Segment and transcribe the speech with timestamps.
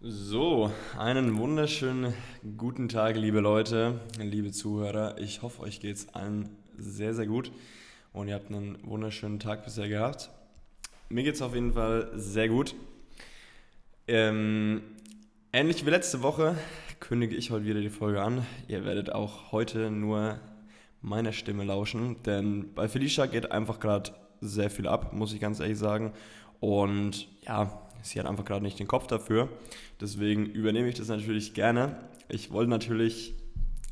[0.00, 2.14] So, einen wunderschönen
[2.56, 5.18] guten Tag, liebe Leute, liebe Zuhörer.
[5.18, 7.50] Ich hoffe, euch geht es allen sehr, sehr gut
[8.12, 10.30] und ihr habt einen wunderschönen Tag bisher gehabt.
[11.08, 12.76] Mir geht es auf jeden Fall sehr gut.
[14.06, 14.82] Ähm,
[15.52, 16.56] ähnlich wie letzte Woche
[17.00, 18.46] kündige ich heute wieder die Folge an.
[18.68, 20.38] Ihr werdet auch heute nur
[21.02, 25.58] meiner Stimme lauschen, denn bei Felicia geht einfach gerade sehr viel ab, muss ich ganz
[25.58, 26.12] ehrlich sagen.
[26.60, 29.48] Und ja, sie hat einfach gerade nicht den Kopf dafür.
[30.00, 31.96] Deswegen übernehme ich das natürlich gerne.
[32.28, 33.34] Ich wollte natürlich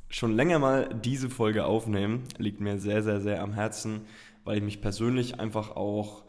[0.09, 2.25] schon länger mal diese Folge aufnehmen.
[2.39, 4.03] Liegt mir sehr, sehr, sehr am Herzen,
[4.45, 6.25] weil ich mich persönlich einfach auch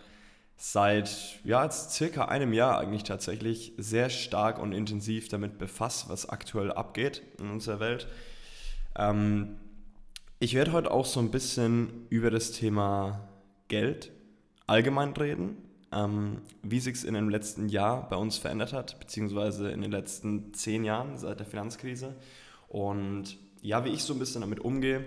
[0.55, 6.27] seit ja, jetzt circa einem Jahr eigentlich tatsächlich sehr stark und intensiv damit befasse, was
[6.27, 8.07] aktuell abgeht in unserer Welt.
[8.97, 9.57] Ähm,
[10.39, 13.27] ich werde heute auch so ein bisschen über das Thema
[13.67, 14.11] Geld
[14.65, 15.57] allgemein reden,
[15.91, 19.91] ähm, wie sich es in dem letzten Jahr bei uns verändert hat, beziehungsweise in den
[19.91, 22.15] letzten zehn Jahren seit der Finanzkrise.
[22.67, 25.05] Und ja, wie ich so ein bisschen damit umgehe,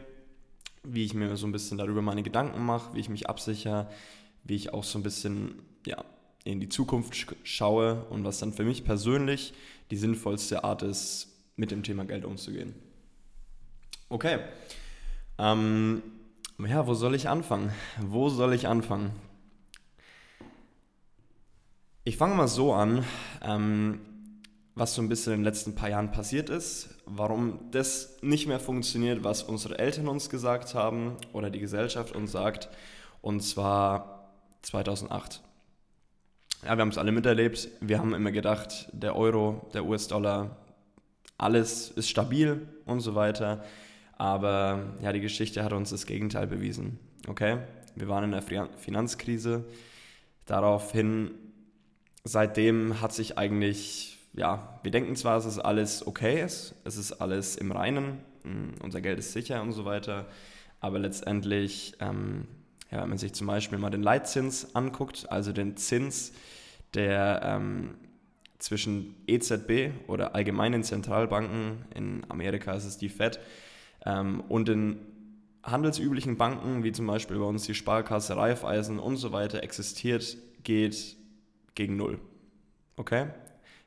[0.82, 3.88] wie ich mir so ein bisschen darüber meine Gedanken mache, wie ich mich absichere,
[4.44, 6.04] wie ich auch so ein bisschen ja,
[6.44, 9.52] in die Zukunft schaue und was dann für mich persönlich
[9.90, 12.74] die sinnvollste Art ist, mit dem Thema Geld umzugehen.
[14.08, 14.38] Okay.
[15.38, 16.02] Ähm,
[16.58, 17.72] ja, wo soll ich anfangen?
[18.00, 19.12] Wo soll ich anfangen?
[22.10, 23.04] Ich fange mal so an,
[23.40, 24.00] ähm,
[24.74, 28.58] was so ein bisschen in den letzten paar Jahren passiert ist, warum das nicht mehr
[28.58, 32.68] funktioniert, was unsere Eltern uns gesagt haben oder die Gesellschaft uns sagt,
[33.22, 35.40] und zwar 2008.
[36.64, 37.68] Ja, wir haben es alle miterlebt.
[37.80, 40.56] Wir haben immer gedacht, der Euro, der US-Dollar,
[41.38, 43.62] alles ist stabil und so weiter.
[44.18, 46.98] Aber ja, die Geschichte hat uns das Gegenteil bewiesen.
[47.28, 47.58] Okay,
[47.94, 49.64] wir waren in der Finanzkrise.
[50.46, 51.30] Daraufhin
[52.24, 57.12] seitdem hat sich eigentlich, ja, wir denken zwar, dass es alles okay ist, es ist
[57.12, 60.26] alles im Reinen, mm, unser Geld ist sicher und so weiter,
[60.80, 62.46] aber letztendlich, ähm,
[62.90, 66.32] ja, wenn man sich zum Beispiel mal den Leitzins anguckt, also den Zins,
[66.94, 67.94] der ähm,
[68.58, 73.40] zwischen EZB oder allgemeinen Zentralbanken, in Amerika ist es die Fed,
[74.04, 74.98] ähm, und den
[75.62, 81.16] handelsüblichen Banken, wie zum Beispiel bei uns die Sparkasse, Raiffeisen und so weiter, existiert, geht
[81.74, 82.20] gegen null.
[82.96, 83.28] Okay?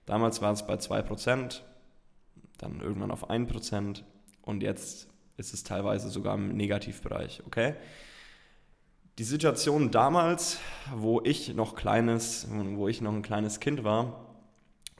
[0.06, 1.62] Damals war es bei 2%,
[2.58, 4.04] dann irgendwann auf 1%
[4.42, 5.08] und jetzt
[5.38, 7.44] ist es teilweise sogar im Negativbereich.
[7.46, 7.76] Okay?
[9.20, 10.60] Die Situation damals,
[10.96, 14.36] wo ich noch kleines, wo ich noch ein kleines Kind war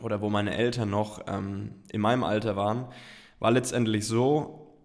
[0.02, 2.88] oder wo meine Eltern noch ähm, in meinem Alter waren,
[3.40, 4.78] war letztendlich so,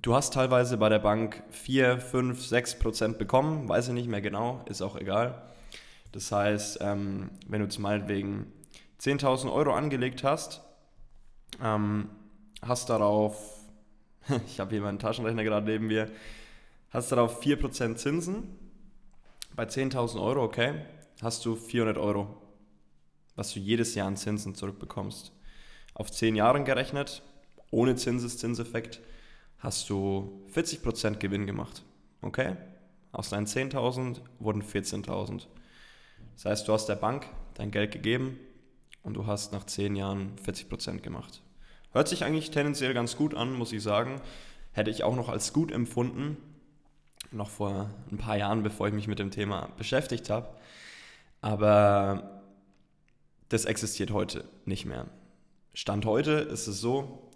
[0.00, 4.22] du hast teilweise bei der Bank 4, 5, 6 Prozent bekommen, weiß ich nicht mehr
[4.22, 5.42] genau, ist auch egal.
[6.12, 8.52] Das heißt, ähm, wenn du zum meinetwegen
[9.00, 10.60] 10.000 Euro angelegt hast,
[11.62, 12.10] ähm,
[12.62, 13.58] hast darauf,
[14.46, 16.10] ich habe hier meinen Taschenrechner gerade neben mir,
[16.90, 18.44] hast darauf 4% Zinsen.
[19.54, 20.74] Bei 10.000 Euro, okay,
[21.22, 22.40] hast du 400 Euro,
[23.36, 25.32] was du jedes Jahr an Zinsen zurückbekommst.
[25.94, 27.22] Auf 10 Jahren gerechnet,
[27.70, 29.00] ohne Zinseszinseffekt,
[29.58, 31.82] hast du 40% Gewinn gemacht.
[32.22, 32.56] Okay?
[33.12, 35.46] Aus deinen 10.000 wurden 14.000.
[36.42, 38.38] Das heißt, du hast der Bank dein Geld gegeben
[39.02, 41.42] und du hast nach 10 Jahren 40% gemacht.
[41.92, 44.22] Hört sich eigentlich tendenziell ganz gut an, muss ich sagen.
[44.72, 46.38] Hätte ich auch noch als gut empfunden,
[47.30, 50.48] noch vor ein paar Jahren, bevor ich mich mit dem Thema beschäftigt habe.
[51.42, 52.42] Aber
[53.50, 55.08] das existiert heute nicht mehr.
[55.74, 57.30] Stand heute ist es so,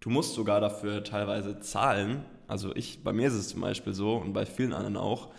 [0.00, 2.26] du musst sogar dafür teilweise zahlen.
[2.46, 5.32] Also ich, bei mir ist es zum Beispiel so und bei vielen anderen auch.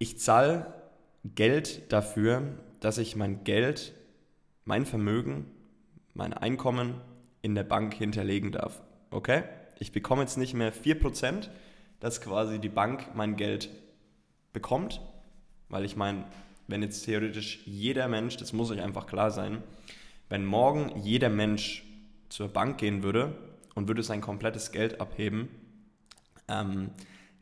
[0.00, 0.79] Ich zahle
[1.24, 2.42] Geld dafür,
[2.80, 3.92] dass ich mein Geld,
[4.64, 5.46] mein Vermögen,
[6.14, 7.00] mein Einkommen
[7.42, 8.80] in der Bank hinterlegen darf.
[9.10, 9.42] Okay?
[9.78, 11.48] Ich bekomme jetzt nicht mehr 4%,
[12.00, 13.68] dass quasi die Bank mein Geld
[14.52, 15.00] bekommt,
[15.68, 16.24] weil ich meine,
[16.68, 19.62] wenn jetzt theoretisch jeder Mensch, das muss euch einfach klar sein,
[20.28, 21.84] wenn morgen jeder Mensch
[22.28, 23.36] zur Bank gehen würde
[23.74, 25.48] und würde sein komplettes Geld abheben,
[26.48, 26.90] ähm,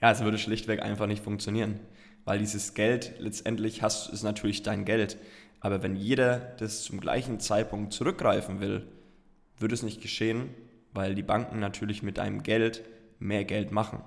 [0.01, 1.79] ja, es würde schlichtweg einfach nicht funktionieren
[2.29, 5.17] weil dieses Geld letztendlich hast, ist natürlich dein Geld.
[5.61, 8.87] Aber wenn jeder das zum gleichen Zeitpunkt zurückgreifen will,
[9.57, 10.51] wird es nicht geschehen,
[10.93, 12.85] weil die Banken natürlich mit deinem Geld
[13.19, 14.03] mehr Geld machen.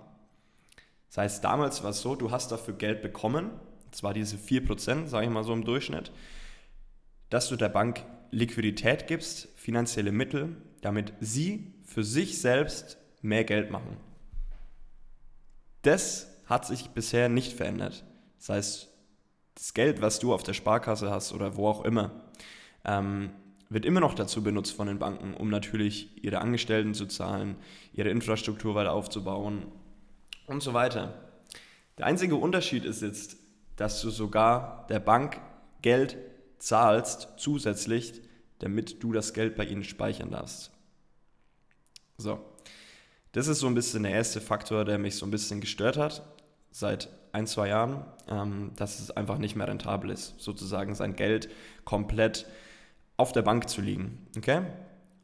[1.07, 3.49] Das heißt, damals war es so, du hast dafür Geld bekommen,
[3.89, 6.11] zwar diese 4%, sage ich mal so im Durchschnitt,
[7.31, 13.71] dass du der Bank Liquidität gibst, finanzielle Mittel, damit sie für sich selbst mehr Geld
[13.71, 13.97] machen.
[15.81, 18.03] Das hat sich bisher nicht verändert.
[18.41, 18.89] Das heißt,
[19.53, 22.09] das Geld, was du auf der Sparkasse hast oder wo auch immer,
[22.83, 23.29] ähm,
[23.69, 27.55] wird immer noch dazu benutzt von den Banken, um natürlich ihre Angestellten zu zahlen,
[27.93, 29.67] ihre Infrastruktur weiter aufzubauen
[30.47, 31.13] und so weiter.
[31.99, 33.37] Der einzige Unterschied ist jetzt,
[33.75, 35.39] dass du sogar der Bank
[35.83, 36.17] Geld
[36.57, 38.21] zahlst zusätzlich,
[38.57, 40.71] damit du das Geld bei ihnen speichern darfst.
[42.17, 42.39] So,
[43.33, 46.23] das ist so ein bisschen der erste Faktor, der mich so ein bisschen gestört hat
[46.71, 51.49] seit ein, zwei Jahren, ähm, dass es einfach nicht mehr rentabel ist, sozusagen sein Geld
[51.85, 52.45] komplett
[53.17, 54.27] auf der Bank zu liegen.
[54.37, 54.63] Okay?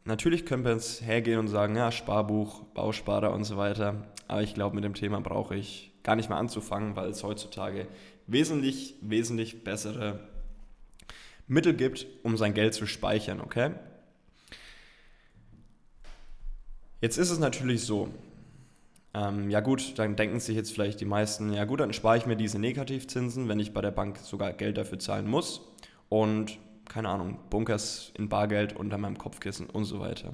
[0.06, 4.08] Natürlich können wir jetzt hergehen und sagen, ja, Sparbuch, Bausparer und so weiter.
[4.28, 7.88] Aber ich glaube, mit dem Thema brauche ich gar nicht mehr anzufangen, weil es heutzutage
[8.28, 10.20] wesentlich, wesentlich bessere
[11.48, 13.72] Mittel gibt, um sein Geld zu speichern, okay?
[17.02, 18.10] Jetzt ist es natürlich so,
[19.18, 22.28] ähm, ja gut, dann denken sich jetzt vielleicht die meisten, ja gut, dann spare ich
[22.28, 25.62] mir diese Negativzinsen, wenn ich bei der Bank sogar Geld dafür zahlen muss
[26.08, 30.34] und keine Ahnung, Bunkers in Bargeld unter meinem Kopfkissen und so weiter.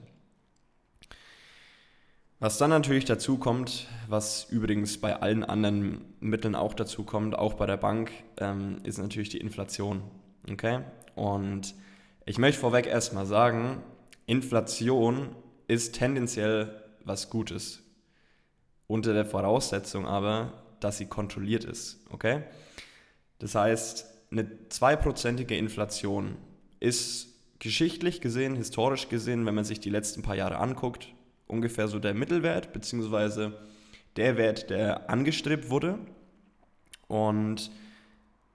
[2.39, 7.53] Was dann natürlich dazu kommt, was übrigens bei allen anderen Mitteln auch dazu kommt, auch
[7.53, 10.01] bei der Bank, ähm, ist natürlich die Inflation.
[10.51, 10.81] Okay?
[11.15, 11.73] Und
[12.25, 13.81] ich möchte vorweg erstmal sagen,
[14.25, 15.29] Inflation
[15.67, 17.82] ist tendenziell was Gutes.
[18.87, 21.99] Unter der Voraussetzung aber, dass sie kontrolliert ist.
[22.11, 22.43] Okay?
[23.39, 26.37] Das heißt, eine zweiprozentige Inflation
[26.79, 27.27] ist
[27.59, 31.07] geschichtlich gesehen, historisch gesehen, wenn man sich die letzten paar Jahre anguckt,
[31.47, 33.53] ungefähr so der Mittelwert, beziehungsweise
[34.15, 35.99] der Wert, der angestrebt wurde.
[37.07, 37.71] Und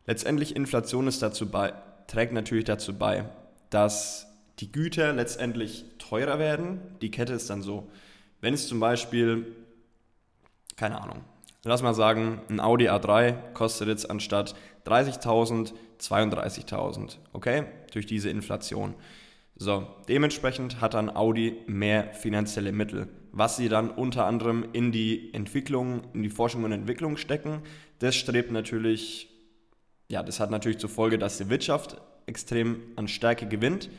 [0.06, 1.72] letztendlich Inflation ist dazu bei,
[2.06, 3.24] trägt natürlich dazu bei,
[3.70, 4.26] dass
[4.58, 6.80] die Güter letztendlich teurer werden.
[7.00, 7.88] Die Kette ist dann so,
[8.40, 9.54] wenn es zum Beispiel,
[10.78, 11.24] keine Ahnung,
[11.64, 14.54] lass mal sagen, ein Audi A3 kostet jetzt anstatt
[14.86, 18.94] 30.000 32.000, okay, durch diese Inflation.
[19.56, 25.34] So, dementsprechend hat dann Audi mehr finanzielle Mittel, was sie dann unter anderem in die
[25.34, 27.62] Entwicklung, in die Forschung und Entwicklung stecken.
[27.98, 29.28] Das strebt natürlich,
[30.08, 33.90] ja, das hat natürlich zur Folge, dass die Wirtschaft extrem an Stärke gewinnt.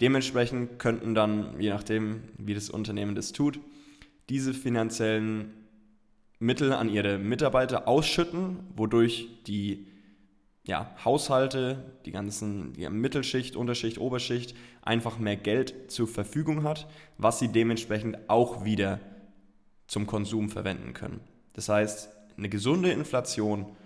[0.00, 3.60] Dementsprechend könnten dann, je nachdem, wie das Unternehmen das tut,
[4.30, 5.52] diese finanziellen
[6.42, 9.86] Mittel an ihre Mitarbeiter ausschütten, wodurch die
[10.64, 17.38] ja, Haushalte, die ganzen die Mittelschicht, Unterschicht, Oberschicht einfach mehr Geld zur Verfügung hat, was
[17.38, 18.98] sie dementsprechend auch wieder
[19.86, 21.20] zum Konsum verwenden können.
[21.52, 23.76] Das heißt, eine gesunde Inflation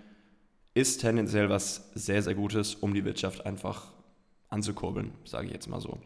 [0.73, 3.93] ist tendenziell was sehr, sehr Gutes, um die Wirtschaft einfach
[4.49, 5.99] anzukurbeln, sage ich jetzt mal so.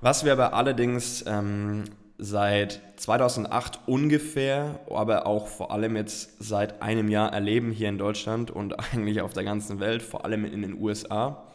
[0.00, 1.84] Was wir aber allerdings ähm,
[2.24, 8.50] seit 2008 ungefähr, aber auch vor allem jetzt seit einem Jahr erleben hier in Deutschland
[8.50, 11.46] und eigentlich auf der ganzen Welt, vor allem in den USA,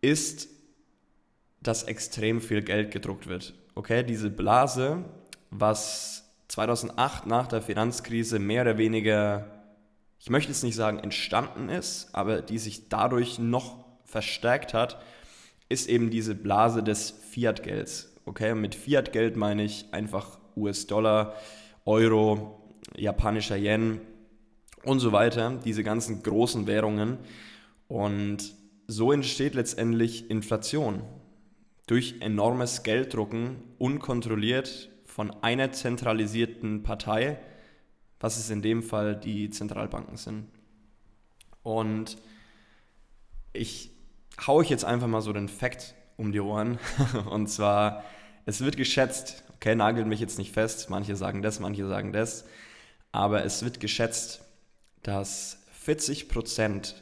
[0.00, 0.48] ist,
[1.60, 3.54] dass extrem viel Geld gedruckt wird.
[3.74, 5.04] Okay, diese Blase,
[5.50, 9.46] was 2008 nach der Finanzkrise mehr oder weniger,
[10.18, 14.98] ich möchte jetzt nicht sagen entstanden ist, aber die sich dadurch noch verstärkt hat,
[15.68, 18.15] ist eben diese Blase des Fiat-Gelds.
[18.28, 21.36] Okay, mit Fiat-Geld meine ich einfach US-Dollar,
[21.84, 22.60] Euro,
[22.96, 24.00] japanischer Yen
[24.82, 27.18] und so weiter, diese ganzen großen Währungen.
[27.86, 28.52] Und
[28.88, 31.02] so entsteht letztendlich Inflation
[31.86, 37.38] durch enormes Gelddrucken, unkontrolliert von einer zentralisierten Partei,
[38.18, 40.48] was es in dem Fall die Zentralbanken sind.
[41.62, 42.16] Und
[43.52, 43.92] ich
[44.44, 46.78] haue ich jetzt einfach mal so den Fakt um die Ohren.
[47.30, 48.02] Und zwar
[48.46, 52.46] es wird geschätzt, okay, nagelt mich jetzt nicht fest, manche sagen das, manche sagen das,
[53.12, 54.40] aber es wird geschätzt,
[55.02, 56.94] dass 40%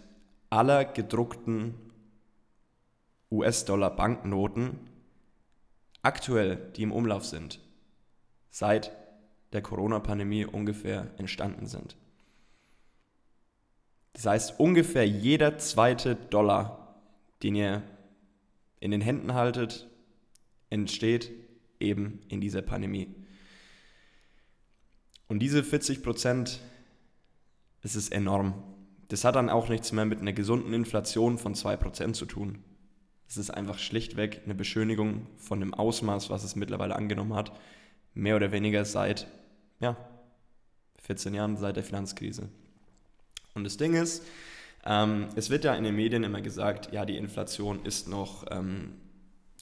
[0.50, 1.74] aller gedruckten
[3.30, 4.78] US-Dollar-Banknoten
[6.02, 7.60] aktuell, die im Umlauf sind,
[8.50, 8.92] seit
[9.52, 11.96] der Corona-Pandemie ungefähr entstanden sind.
[14.14, 16.94] Das heißt, ungefähr jeder zweite Dollar,
[17.42, 17.82] den ihr
[18.80, 19.88] in den Händen haltet,
[20.74, 21.30] entsteht
[21.78, 23.14] eben in dieser Pandemie.
[25.28, 26.60] Und diese 40 Prozent,
[27.82, 28.62] das ist enorm.
[29.08, 32.64] Das hat dann auch nichts mehr mit einer gesunden Inflation von 2 Prozent zu tun.
[33.28, 37.52] Es ist einfach schlichtweg eine Beschönigung von dem Ausmaß, was es mittlerweile angenommen hat,
[38.12, 39.26] mehr oder weniger seit
[39.80, 39.96] ja,
[41.02, 42.48] 14 Jahren, seit der Finanzkrise.
[43.54, 44.24] Und das Ding ist,
[44.84, 48.94] ähm, es wird ja in den Medien immer gesagt, ja, die Inflation ist noch ähm,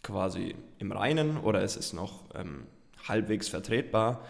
[0.02, 2.66] quasi im Reinen oder es ist noch ähm,
[3.09, 4.25] halbwegs vertretbar.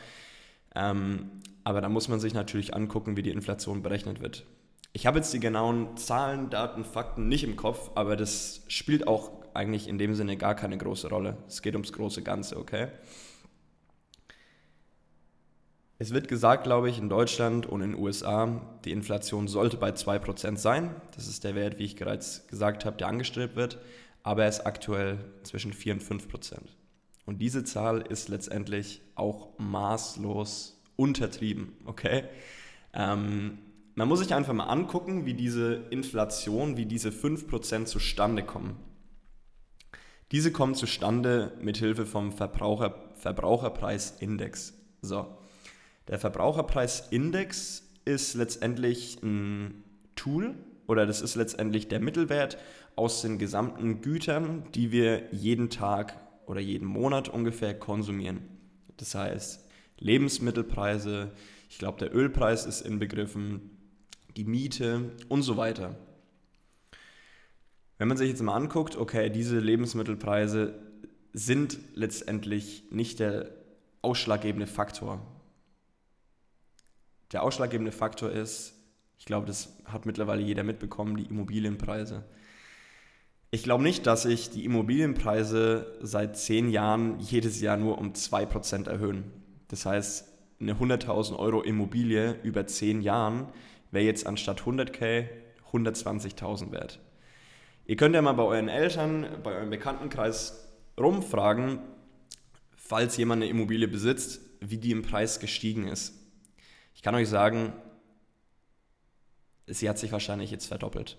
[0.75, 1.31] Ähm,
[1.65, 4.45] aber da muss man sich natürlich angucken, wie die Inflation berechnet wird.
[4.93, 9.31] Ich habe jetzt die genauen Zahlen, Daten, Fakten nicht im Kopf, aber das spielt auch
[9.55, 11.37] eigentlich in dem Sinne gar keine große Rolle.
[11.47, 12.89] Es geht ums große Ganze, okay?
[15.99, 19.91] Es wird gesagt, glaube ich, in Deutschland und in den USA, die Inflation sollte bei
[19.91, 20.95] 2% sein.
[21.15, 23.79] Das ist der Wert, wie ich bereits gesagt habe, der angestrebt wird.
[24.23, 26.59] Aber er ist aktuell zwischen 4 und 5%.
[27.25, 32.25] Und diese Zahl ist letztendlich auch maßlos untertrieben, okay?
[32.93, 33.59] Ähm,
[33.95, 38.77] man muss sich einfach mal angucken, wie diese Inflation, wie diese 5% zustande kommen.
[40.31, 44.73] Diese kommen zustande mit Hilfe vom Verbraucher, Verbraucherpreisindex.
[45.03, 45.27] So.
[46.09, 49.85] Der Verbraucherpreisindex ist letztendlich ein
[50.17, 50.55] Tool
[50.87, 52.57] oder das ist letztendlich der Mittelwert
[52.97, 58.43] aus den gesamten Gütern, die wir jeden Tag oder jeden Monat ungefähr konsumieren.
[58.97, 59.69] Das heißt
[59.99, 61.33] Lebensmittelpreise,
[61.69, 63.71] ich glaube der Ölpreis ist inbegriffen,
[64.37, 65.97] die Miete und so weiter.
[67.99, 70.75] Wenn man sich jetzt mal anguckt, okay, diese Lebensmittelpreise
[71.33, 73.51] sind letztendlich nicht der
[74.03, 75.25] ausschlaggebende Faktor.
[77.31, 78.75] Der ausschlaggebende Faktor ist,
[79.19, 82.25] ich glaube, das hat mittlerweile jeder mitbekommen, die Immobilienpreise.
[83.55, 88.89] Ich glaube nicht, dass sich die Immobilienpreise seit zehn Jahren jedes Jahr nur um 2%
[88.89, 89.31] erhöhen.
[89.69, 90.27] Das heißt,
[90.59, 93.53] eine 100.000 Euro Immobilie über zehn Jahren
[93.91, 95.29] wäre jetzt anstatt 100k
[95.71, 96.99] 120.000 wert.
[97.85, 101.81] Ihr könnt ja mal bei euren Eltern, bei eurem Bekanntenkreis rumfragen,
[102.75, 106.15] falls jemand eine Immobilie besitzt, wie die im Preis gestiegen ist.
[106.95, 107.75] Ich kann euch sagen,
[109.67, 111.19] sie hat sich wahrscheinlich jetzt verdoppelt.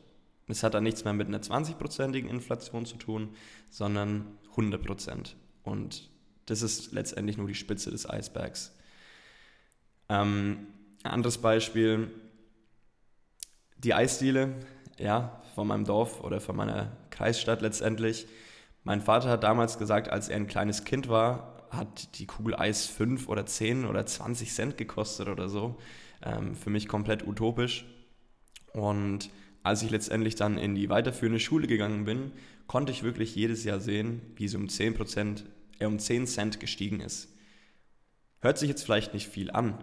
[0.54, 3.30] Es hat dann nichts mehr mit einer 20-prozentigen Inflation zu tun,
[3.72, 5.36] sondern 100 Prozent.
[5.64, 6.12] Und
[6.46, 8.78] das ist letztendlich nur die Spitze des Eisbergs.
[10.10, 10.68] Ähm,
[11.04, 12.12] ein anderes Beispiel,
[13.78, 14.54] die Eisdiele,
[15.00, 18.28] ja, von meinem Dorf oder von meiner Kreisstadt letztendlich.
[18.84, 22.86] Mein Vater hat damals gesagt, als er ein kleines Kind war, hat die Kugel Eis
[22.86, 25.80] 5 oder 10 oder 20 Cent gekostet oder so.
[26.22, 27.86] Ähm, für mich komplett utopisch.
[28.74, 29.32] Und
[29.64, 32.34] als ich letztendlich dann in die weiterführende Schule gegangen bin,
[32.68, 34.96] konnte ich wirklich jedes Jahr sehen, wie sie um 10
[35.80, 37.30] äh, um 10 Cent gestiegen ist.
[38.42, 39.82] Hört sich jetzt vielleicht nicht viel an,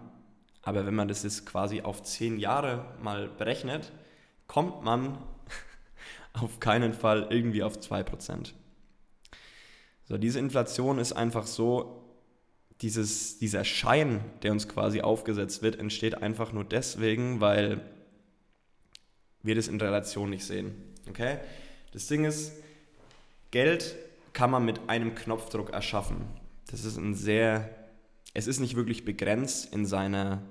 [0.62, 3.90] aber wenn man das jetzt quasi auf 10 Jahre mal berechnet,
[4.46, 5.18] kommt man
[6.34, 8.52] auf keinen Fall irgendwie auf 2%.
[10.04, 11.96] So, diese Inflation ist einfach so,
[12.82, 17.82] dieses, dieser Schein, der uns quasi aufgesetzt wird, entsteht einfach nur deswegen, weil
[19.42, 20.74] wir das in Relation nicht sehen.
[21.08, 21.38] Okay?
[21.92, 22.52] Das Ding ist,
[23.50, 23.96] Geld
[24.32, 26.18] kann man mit einem Knopfdruck erschaffen.
[26.70, 27.68] Das ist ein sehr,
[28.32, 30.42] es ist nicht wirklich begrenzt in seiner,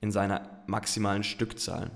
[0.00, 1.90] in seiner maximalen Stückzahl.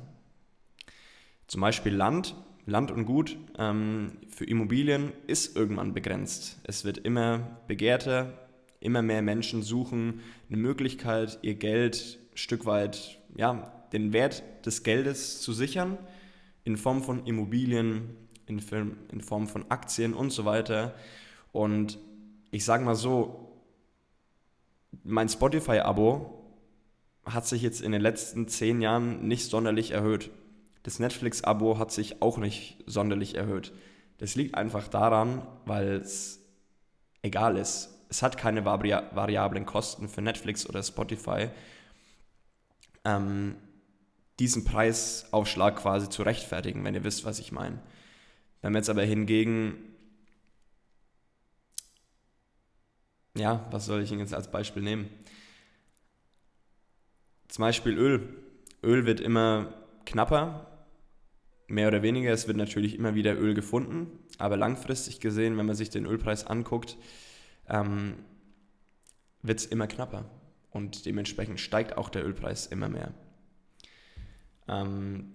[1.47, 2.35] Zum Beispiel Land,
[2.67, 6.59] Land und Gut ähm, für Immobilien ist irgendwann begrenzt.
[6.65, 8.49] Es wird immer begehrter,
[8.81, 14.83] immer mehr Menschen suchen eine Möglichkeit, ihr Geld ein Stück weit, ja, den Wert des
[14.83, 15.99] Geldes zu sichern
[16.65, 18.17] in Form von Immobilien,
[18.47, 18.61] in,
[19.11, 20.95] in Form von Aktien und so weiter.
[21.53, 21.99] Und
[22.51, 23.53] ich sage mal so,
[25.05, 26.39] mein Spotify-Abo
[27.25, 30.31] hat sich jetzt in den letzten zehn Jahren nicht sonderlich erhöht.
[30.83, 33.73] Das Netflix-Abo hat sich auch nicht sonderlich erhöht.
[34.19, 36.41] Das liegt einfach daran, weil es
[37.23, 37.91] egal ist.
[38.09, 41.49] Es hat keine vari variablen Kosten für Netflix oder Spotify.
[43.05, 43.57] Ähm,
[44.39, 47.81] diesen Preisaufschlag quasi zu rechtfertigen, wenn ihr wisst, was ich meine.
[48.61, 49.75] Wenn wir jetzt aber hingegen,
[53.37, 55.09] ja, was soll ich Ihnen jetzt als Beispiel nehmen?
[57.49, 58.29] Zum Beispiel Öl.
[58.83, 59.75] Öl wird immer
[60.07, 60.87] knapper,
[61.67, 62.33] mehr oder weniger.
[62.33, 66.47] Es wird natürlich immer wieder Öl gefunden, aber langfristig gesehen, wenn man sich den Ölpreis
[66.47, 66.97] anguckt,
[67.69, 68.15] ähm,
[69.43, 70.31] wird es immer knapper
[70.71, 73.13] und dementsprechend steigt auch der Ölpreis immer mehr.
[74.73, 75.33] Ähm,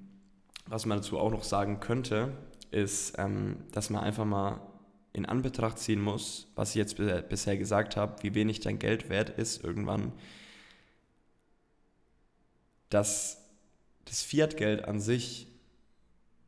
[0.65, 2.35] was man dazu auch noch sagen könnte,
[2.71, 4.61] ist, ähm, dass man einfach mal
[5.13, 9.29] in Anbetracht ziehen muss, was ich jetzt bisher gesagt habe, wie wenig dein Geld wert
[9.29, 10.11] ist irgendwann,
[12.89, 13.43] dass
[14.05, 15.47] das Fiat-Geld an sich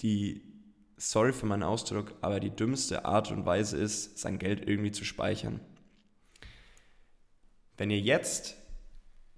[0.01, 0.43] die,
[0.97, 5.03] sorry für meinen Ausdruck, aber die dümmste Art und Weise ist, sein Geld irgendwie zu
[5.03, 5.59] speichern.
[7.77, 8.55] Wenn ihr jetzt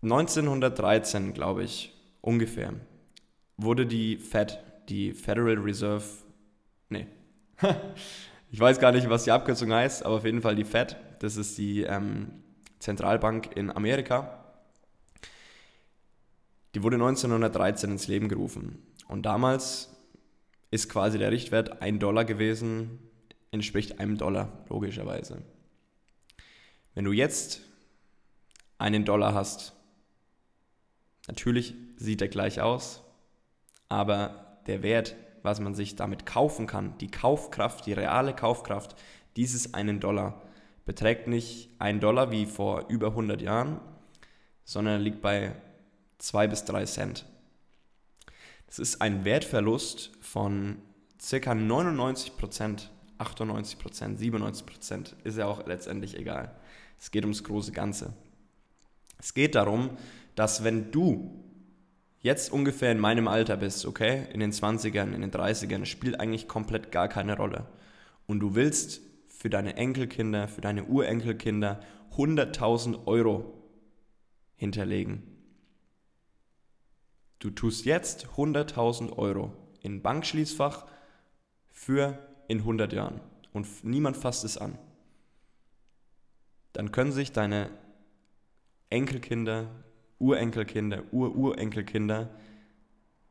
[0.04, 2.74] 1913, glaube ich, ungefähr,
[3.64, 6.04] wurde die Fed, die Federal Reserve,
[6.90, 7.08] nee,
[8.52, 11.38] ich weiß gar nicht, was die Abkürzung heißt, aber auf jeden Fall die Fed, das
[11.38, 12.32] ist die ähm,
[12.80, 14.44] Zentralbank in Amerika,
[16.74, 18.82] die wurde 1913 ins Leben gerufen.
[19.08, 19.90] Und damals
[20.72, 23.00] ist quasi der Richtwert 1 Dollar gewesen,
[23.52, 25.42] entspricht einem Dollar, logischerweise.
[26.96, 27.62] Wenn du jetzt
[28.78, 29.74] einen Dollar hast,
[31.28, 33.04] natürlich sieht er gleich aus,
[33.92, 38.96] aber der Wert, was man sich damit kaufen kann, die Kaufkraft, die reale Kaufkraft
[39.36, 40.42] dieses einen Dollar,
[40.86, 43.82] beträgt nicht ein Dollar wie vor über 100 Jahren,
[44.64, 45.56] sondern liegt bei
[46.20, 47.26] 2 bis 3 Cent.
[48.66, 50.78] Das ist ein Wertverlust von
[51.30, 51.54] ca.
[51.54, 56.56] 99 Prozent, 98 Prozent, 97 Prozent, ist ja auch letztendlich egal.
[56.98, 58.14] Es geht ums große Ganze.
[59.20, 59.90] Es geht darum,
[60.36, 61.51] dass wenn du
[62.22, 66.48] jetzt ungefähr in meinem Alter bist, okay, in den 20ern, in den 30ern, spielt eigentlich
[66.48, 67.66] komplett gar keine Rolle.
[68.28, 71.82] Und du willst für deine Enkelkinder, für deine Urenkelkinder
[72.16, 73.54] 100.000 Euro
[74.56, 75.24] hinterlegen.
[77.40, 79.52] Du tust jetzt 100.000 Euro
[79.82, 80.86] in Bankschließfach
[81.68, 83.20] für in 100 Jahren
[83.54, 84.78] und niemand fasst es an.
[86.74, 87.72] Dann können sich deine
[88.92, 89.68] Enkelkinder,
[90.22, 92.30] Urenkelkinder, Ururenkelkinder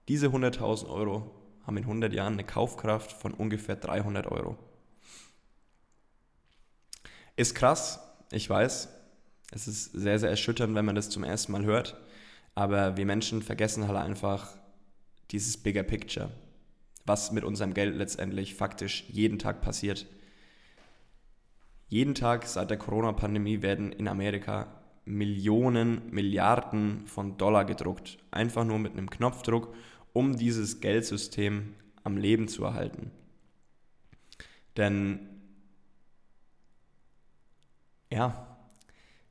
[0.08, 1.30] diese 100.000 Euro
[1.64, 4.58] haben in 100 Jahren eine Kaufkraft von ungefähr 300 Euro.
[7.36, 8.00] Ist krass,
[8.32, 8.88] ich weiß.
[9.52, 11.96] Es ist sehr, sehr erschütternd, wenn man das zum ersten Mal hört.
[12.56, 14.48] Aber wir Menschen vergessen halt einfach
[15.30, 16.32] dieses Bigger Picture,
[17.06, 20.06] was mit unserem Geld letztendlich faktisch jeden Tag passiert.
[21.86, 24.79] Jeden Tag seit der Corona-Pandemie werden in Amerika
[25.10, 28.18] Millionen, Milliarden von Dollar gedruckt.
[28.30, 29.74] Einfach nur mit einem Knopfdruck,
[30.12, 31.74] um dieses Geldsystem
[32.04, 33.10] am Leben zu erhalten.
[34.76, 35.28] Denn,
[38.10, 38.46] ja,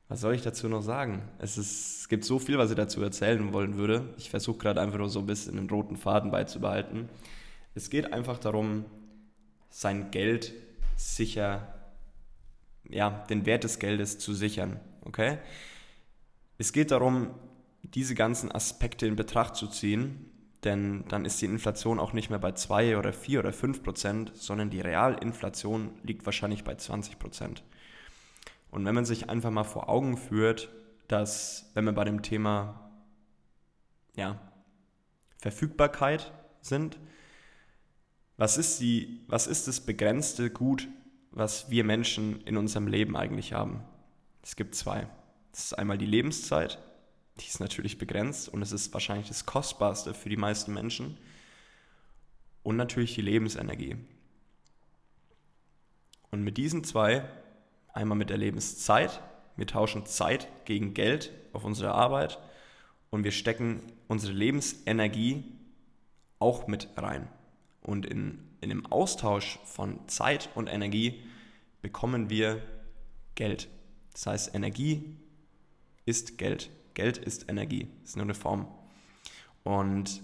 [0.08, 1.22] was soll ich dazu noch sagen?
[1.38, 4.12] Es, ist, es gibt so viel, was ich dazu erzählen wollen würde.
[4.18, 7.08] Ich versuche gerade einfach nur so ein bisschen einen roten Faden beizubehalten.
[7.74, 8.84] Es geht einfach darum,
[9.70, 10.52] sein Geld
[10.96, 11.74] sicher,
[12.88, 14.80] ja, den Wert des Geldes zu sichern.
[15.10, 15.38] Okay?
[16.56, 17.34] Es geht darum,
[17.82, 20.30] diese ganzen Aspekte in Betracht zu ziehen,
[20.62, 24.32] denn dann ist die Inflation auch nicht mehr bei 2 oder 4 oder 5 Prozent,
[24.34, 27.64] sondern die Realinflation liegt wahrscheinlich bei 20 Prozent.
[28.70, 30.68] Und wenn man sich einfach mal vor Augen führt,
[31.08, 32.92] dass, wenn wir bei dem Thema
[34.14, 34.38] ja,
[35.38, 37.00] Verfügbarkeit sind,
[38.36, 40.86] was ist, die, was ist das begrenzte Gut,
[41.32, 43.82] was wir Menschen in unserem Leben eigentlich haben?
[44.42, 45.08] Es gibt zwei.
[45.52, 46.78] Das ist einmal die Lebenszeit,
[47.38, 51.18] die ist natürlich begrenzt und es ist wahrscheinlich das Kostbarste für die meisten Menschen.
[52.62, 53.96] Und natürlich die Lebensenergie.
[56.30, 57.26] Und mit diesen zwei
[57.92, 59.20] Einmal mit der Lebenszeit.
[59.56, 62.38] Wir tauschen Zeit gegen Geld auf unsere Arbeit
[63.10, 65.44] und wir stecken unsere Lebensenergie
[66.38, 67.28] auch mit rein.
[67.82, 71.22] Und in, in dem Austausch von Zeit und Energie
[71.82, 72.62] bekommen wir
[73.34, 73.68] Geld.
[74.12, 75.16] Das heißt, Energie
[76.04, 76.70] ist Geld.
[76.94, 77.88] Geld ist Energie.
[78.04, 78.66] Ist nur eine Form.
[79.62, 80.22] Und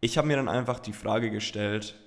[0.00, 1.98] ich habe mir dann einfach die Frage gestellt,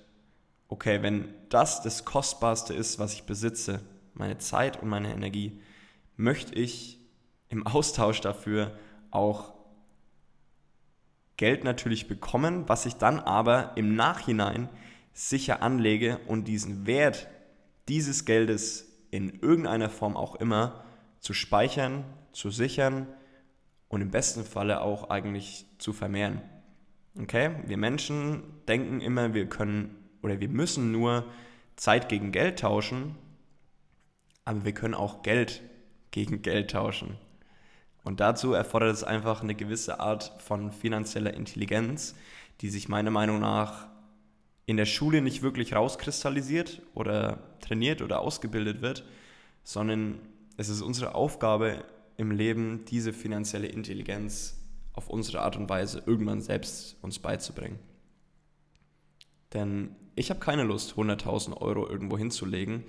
[0.68, 3.80] okay, wenn das das Kostbarste ist, was ich besitze,
[4.14, 5.60] meine Zeit und meine Energie,
[6.16, 6.98] möchte ich
[7.48, 8.78] im Austausch dafür
[9.10, 9.54] auch
[11.36, 14.68] Geld natürlich bekommen, was ich dann aber im Nachhinein
[15.12, 17.28] sicher anlege und diesen Wert
[17.88, 20.84] dieses Geldes in irgendeiner Form auch immer
[21.20, 23.06] zu speichern, zu sichern
[23.88, 26.42] und im besten Falle auch eigentlich zu vermehren.
[27.20, 27.50] Okay?
[27.66, 31.24] Wir Menschen denken immer, wir können oder wir müssen nur
[31.76, 33.16] Zeit gegen Geld tauschen,
[34.44, 35.62] aber wir können auch Geld
[36.10, 37.18] gegen Geld tauschen.
[38.04, 42.14] Und dazu erfordert es einfach eine gewisse Art von finanzieller Intelligenz,
[42.60, 43.88] die sich meiner Meinung nach
[44.66, 49.04] in der Schule nicht wirklich rauskristallisiert oder trainiert oder ausgebildet wird,
[49.62, 50.18] sondern
[50.56, 51.84] es ist unsere Aufgabe
[52.16, 54.58] im Leben, diese finanzielle Intelligenz
[54.92, 57.78] auf unsere Art und Weise irgendwann selbst uns beizubringen.
[59.52, 62.84] Denn ich habe keine Lust, 100.000 Euro irgendwo hinzulegen,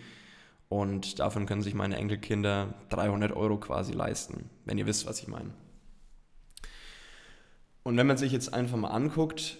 [0.69, 5.27] und davon können sich meine Enkelkinder 300 Euro quasi leisten, wenn ihr wisst, was ich
[5.27, 5.51] meine.
[7.83, 9.59] Und wenn man sich jetzt einfach mal anguckt,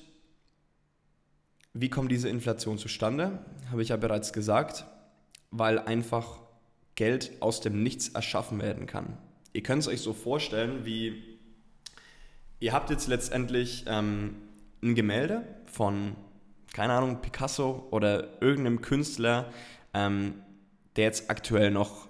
[1.80, 3.40] wie kommt diese Inflation zustande,
[3.72, 4.86] habe ich ja bereits gesagt,
[5.52, 6.40] weil einfach
[6.96, 9.18] Geld aus dem Nichts erschaffen werden kann.
[9.54, 11.24] Ihr könnt es euch so vorstellen, wie
[12.60, 14.36] ihr habt jetzt letztendlich ähm,
[14.82, 16.16] ein Gemälde von,
[16.74, 19.52] keine Ahnung, Picasso oder irgendeinem Künstler,
[19.94, 20.36] ähm,
[20.96, 22.08] der jetzt aktuell noch,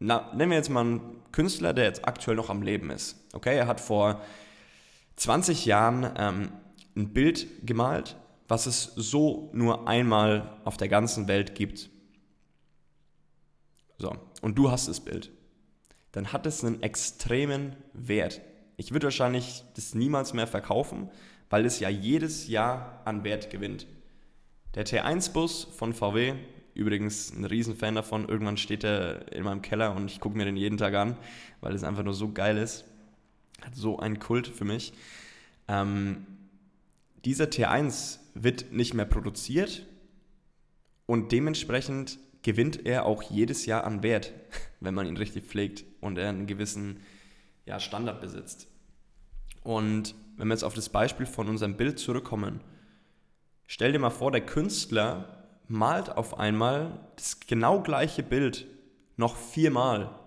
[0.00, 3.16] na, nennen wir jetzt mal einen Künstler, der jetzt aktuell noch am Leben ist.
[3.32, 4.20] Okay, er hat vor
[5.16, 6.52] 20 Jahren ähm,
[6.96, 8.16] ein Bild gemalt,
[8.50, 11.88] was es so nur einmal auf der ganzen Welt gibt.
[13.96, 15.30] So, und du hast das Bild.
[16.10, 18.40] Dann hat es einen extremen Wert.
[18.76, 21.10] Ich würde wahrscheinlich das niemals mehr verkaufen,
[21.48, 23.86] weil es ja jedes Jahr an Wert gewinnt.
[24.74, 26.34] Der T1-Bus von VW,
[26.74, 30.56] übrigens ein Riesenfan davon, irgendwann steht er in meinem Keller und ich gucke mir den
[30.56, 31.16] jeden Tag an,
[31.60, 32.84] weil es einfach nur so geil ist.
[33.62, 34.92] Hat so einen Kult für mich.
[35.68, 36.26] Ähm,
[37.24, 39.86] dieser T1 wird nicht mehr produziert
[41.06, 44.32] und dementsprechend gewinnt er auch jedes Jahr an Wert,
[44.80, 47.00] wenn man ihn richtig pflegt und er einen gewissen
[47.66, 48.68] ja, Standard besitzt.
[49.62, 52.60] Und wenn wir jetzt auf das Beispiel von unserem Bild zurückkommen,
[53.66, 58.66] stell dir mal vor, der Künstler malt auf einmal das genau gleiche Bild
[59.16, 60.18] noch viermal.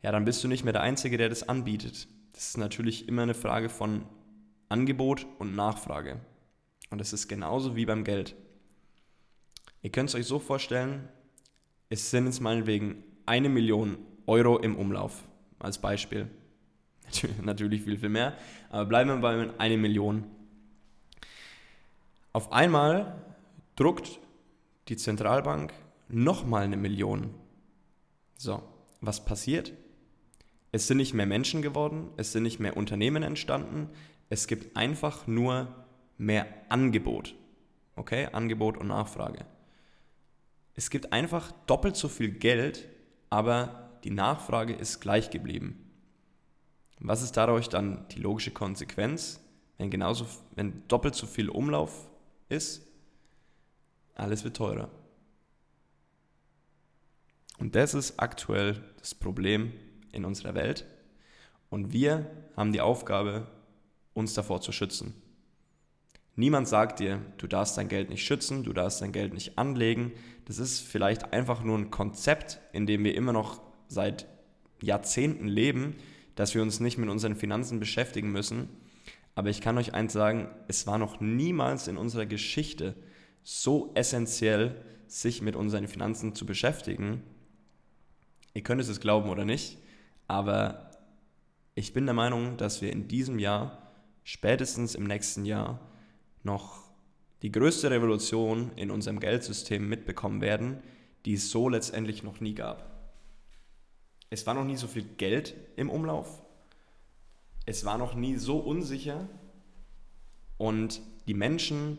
[0.00, 2.08] Ja, dann bist du nicht mehr der Einzige, der das anbietet.
[2.32, 4.06] Das ist natürlich immer eine Frage von
[4.72, 6.18] Angebot und Nachfrage.
[6.88, 8.34] Und das ist genauso wie beim Geld.
[9.82, 11.08] Ihr könnt es euch so vorstellen,
[11.90, 15.24] es sind jetzt meinetwegen eine Million Euro im Umlauf,
[15.58, 16.30] als Beispiel.
[17.42, 18.34] Natürlich viel, viel mehr,
[18.70, 20.24] aber bleiben wir bei eine Million.
[22.32, 23.22] Auf einmal
[23.76, 24.20] druckt
[24.88, 25.74] die Zentralbank
[26.08, 27.34] nochmal eine Million.
[28.38, 28.62] So,
[29.02, 29.72] was passiert?
[30.70, 33.90] Es sind nicht mehr Menschen geworden, es sind nicht mehr Unternehmen entstanden,
[34.32, 35.84] es gibt einfach nur
[36.16, 37.34] mehr Angebot.
[37.96, 39.44] Okay, Angebot und Nachfrage.
[40.72, 42.88] Es gibt einfach doppelt so viel Geld,
[43.28, 45.90] aber die Nachfrage ist gleich geblieben.
[46.98, 49.38] Was ist dadurch dann die logische Konsequenz,
[49.76, 52.08] wenn genauso, wenn doppelt so viel Umlauf
[52.48, 52.86] ist?
[54.14, 54.88] Alles wird teurer.
[57.58, 59.74] Und das ist aktuell das Problem
[60.10, 60.86] in unserer Welt.
[61.68, 63.46] Und wir haben die Aufgabe,
[64.14, 65.14] uns davor zu schützen.
[66.34, 70.12] Niemand sagt dir, du darfst dein Geld nicht schützen, du darfst dein Geld nicht anlegen.
[70.46, 74.26] Das ist vielleicht einfach nur ein Konzept, in dem wir immer noch seit
[74.80, 75.96] Jahrzehnten leben,
[76.34, 78.68] dass wir uns nicht mit unseren Finanzen beschäftigen müssen.
[79.34, 82.94] Aber ich kann euch eins sagen, es war noch niemals in unserer Geschichte
[83.42, 87.22] so essentiell, sich mit unseren Finanzen zu beschäftigen.
[88.54, 89.78] Ihr könnt es glauben oder nicht,
[90.26, 90.90] aber
[91.74, 93.81] ich bin der Meinung, dass wir in diesem Jahr,
[94.24, 95.80] spätestens im nächsten Jahr,
[96.42, 96.90] noch
[97.42, 100.82] die größte Revolution in unserem Geldsystem mitbekommen werden,
[101.24, 102.92] die es so letztendlich noch nie gab.
[104.30, 106.42] Es war noch nie so viel Geld im Umlauf.
[107.66, 109.28] Es war noch nie so unsicher.
[110.56, 111.98] Und die Menschen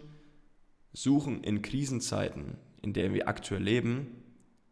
[0.93, 4.23] suchen in Krisenzeiten, in denen wir aktuell leben,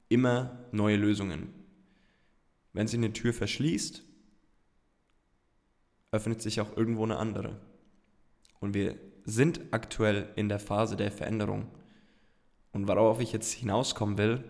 [0.09, 1.53] immer neue Lösungen.
[2.73, 4.03] Wenn sich eine Tür verschließt,
[6.11, 7.57] öffnet sich auch irgendwo eine andere.
[8.59, 11.67] Und wir sind aktuell in der Phase der Veränderung.
[12.73, 14.43] Und worauf ich jetzt hinauskommen will,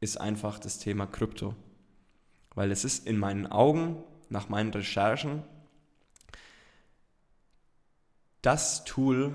[0.00, 1.54] ist einfach das Thema Krypto.
[2.54, 5.42] Weil es ist in meinen Augen, nach meinen Recherchen,
[8.42, 9.32] das Tool,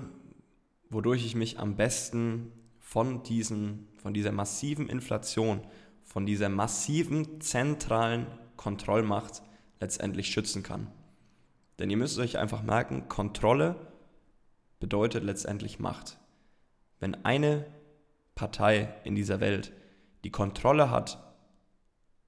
[0.90, 5.60] wodurch ich mich am besten von, diesen, von dieser massiven Inflation,
[6.04, 8.26] von dieser massiven zentralen
[8.56, 9.42] Kontrollmacht
[9.82, 10.86] letztendlich schützen kann.
[11.78, 13.74] Denn ihr müsst euch einfach merken, Kontrolle
[14.78, 16.18] bedeutet letztendlich Macht.
[17.00, 17.66] Wenn eine
[18.34, 19.72] Partei in dieser Welt
[20.24, 21.18] die Kontrolle hat,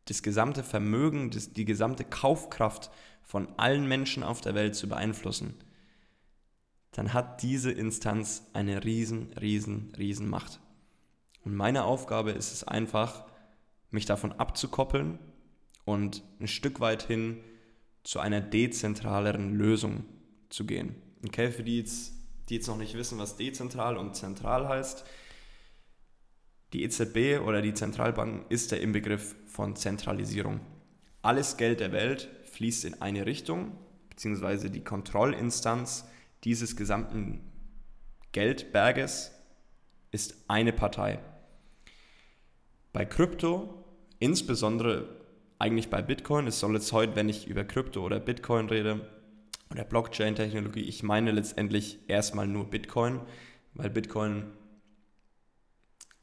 [0.06, 2.90] das gesamte Vermögen, das, die gesamte Kaufkraft
[3.22, 5.54] von allen Menschen auf der Welt zu beeinflussen,
[6.90, 10.60] dann hat diese Instanz eine riesen, riesen, riesen Macht.
[11.44, 13.24] Und meine Aufgabe ist es einfach,
[13.90, 15.18] mich davon abzukoppeln
[15.84, 17.42] und ein Stück weit hin
[18.02, 20.04] zu einer dezentraleren Lösung
[20.48, 20.96] zu gehen.
[21.24, 22.14] Okay, für die jetzt
[22.48, 25.04] die jetzt noch nicht wissen, was dezentral und zentral heißt.
[26.72, 30.60] Die EZB oder die Zentralbank ist der Inbegriff von Zentralisierung.
[31.22, 33.78] Alles Geld der Welt fließt in eine Richtung,
[34.10, 36.06] beziehungsweise die Kontrollinstanz
[36.42, 37.40] dieses gesamten
[38.32, 39.32] Geldberges
[40.10, 41.20] ist eine Partei.
[42.92, 43.84] Bei Krypto,
[44.18, 45.23] insbesondere
[45.58, 49.00] eigentlich bei Bitcoin, es soll jetzt heute, wenn ich über Krypto oder Bitcoin rede,
[49.70, 50.82] oder Blockchain-Technologie.
[50.82, 53.20] Ich meine letztendlich erstmal nur Bitcoin,
[53.74, 54.44] weil Bitcoin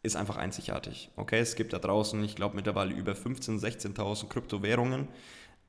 [0.04, 1.12] ist einfach einzigartig.
[1.16, 3.60] Okay, es gibt da draußen, ich glaube mittlerweile über 15.000,
[3.94, 5.10] 16.000 Kryptowährungen,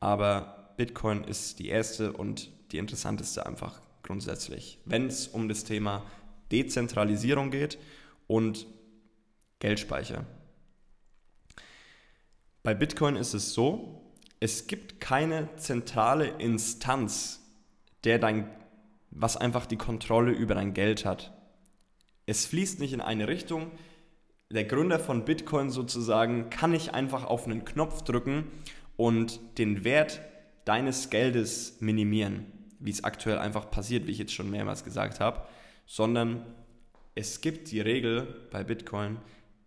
[0.01, 6.05] aber Bitcoin ist die erste und die interessanteste einfach grundsätzlich, wenn es um das Thema
[6.51, 7.79] Dezentralisierung geht
[8.27, 8.67] und
[9.59, 10.25] Geldspeicher.
[12.63, 14.01] Bei Bitcoin ist es so,
[14.39, 17.41] es gibt keine zentrale Instanz,
[18.05, 18.49] der dein
[19.15, 21.33] was einfach die Kontrolle über dein Geld hat.
[22.25, 23.71] Es fließt nicht in eine Richtung.
[24.51, 28.45] Der Gründer von Bitcoin sozusagen kann nicht einfach auf einen Knopf drücken
[28.97, 30.21] und den Wert
[30.65, 32.47] deines Geldes minimieren,
[32.79, 35.47] wie es aktuell einfach passiert, wie ich jetzt schon mehrmals gesagt habe,
[35.85, 36.47] sondern
[37.15, 39.19] es gibt die Regel bei Bitcoin,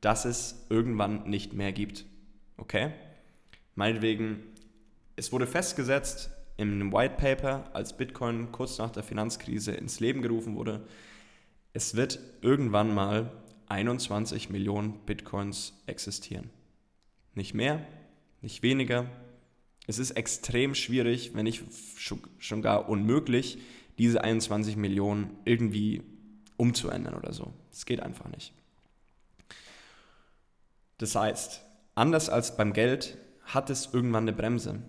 [0.01, 2.05] dass es irgendwann nicht mehr gibt.
[2.57, 2.91] Okay?
[3.75, 4.43] Meinetwegen,
[5.15, 10.55] es wurde festgesetzt einem White Paper, als Bitcoin kurz nach der Finanzkrise ins Leben gerufen
[10.55, 10.85] wurde,
[11.73, 13.31] es wird irgendwann mal
[13.67, 16.49] 21 Millionen Bitcoins existieren.
[17.33, 17.85] Nicht mehr,
[18.41, 19.07] nicht weniger.
[19.87, 21.63] Es ist extrem schwierig, wenn nicht
[22.39, 23.57] schon gar unmöglich,
[23.97, 26.01] diese 21 Millionen irgendwie
[26.57, 27.53] umzuändern oder so.
[27.71, 28.53] Es geht einfach nicht.
[30.97, 31.61] Das heißt,
[31.95, 34.81] anders als beim Geld hat es irgendwann eine Bremse.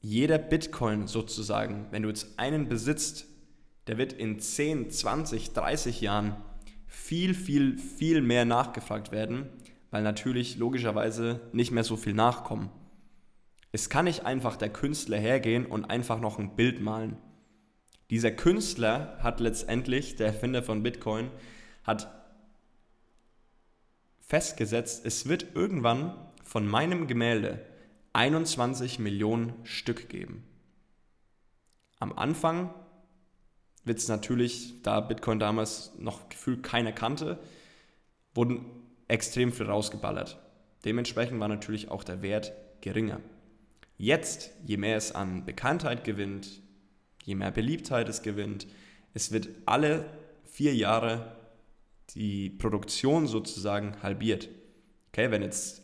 [0.00, 3.26] Jeder Bitcoin sozusagen, wenn du jetzt einen besitzt,
[3.86, 6.36] der wird in 10, 20, 30 Jahren
[6.86, 9.48] viel, viel, viel mehr nachgefragt werden,
[9.90, 12.70] weil natürlich logischerweise nicht mehr so viel nachkommen.
[13.72, 17.16] Es kann nicht einfach der Künstler hergehen und einfach noch ein Bild malen.
[18.10, 21.30] Dieser Künstler hat letztendlich, der Erfinder von Bitcoin,
[21.84, 22.21] hat
[24.32, 27.66] festgesetzt, es wird irgendwann von meinem Gemälde
[28.14, 30.42] 21 Millionen Stück geben.
[31.98, 32.72] Am Anfang
[33.84, 37.40] wird es natürlich, da Bitcoin damals noch gefühlt keiner kannte,
[38.32, 38.64] wurden
[39.06, 40.38] extrem viel rausgeballert.
[40.86, 43.20] Dementsprechend war natürlich auch der Wert geringer.
[43.98, 46.62] Jetzt, je mehr es an Bekanntheit gewinnt,
[47.22, 48.66] je mehr Beliebtheit es gewinnt,
[49.12, 50.06] es wird alle
[50.44, 51.36] vier Jahre
[52.14, 54.48] die Produktion sozusagen halbiert.
[55.08, 55.82] Okay, wenn jetzt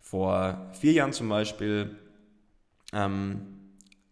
[0.00, 1.96] vor vier Jahren zum Beispiel
[2.92, 3.58] ähm,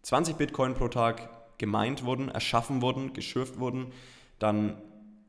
[0.03, 3.91] 20 Bitcoin pro Tag gemeint wurden, erschaffen wurden, geschürft wurden,
[4.39, 4.81] dann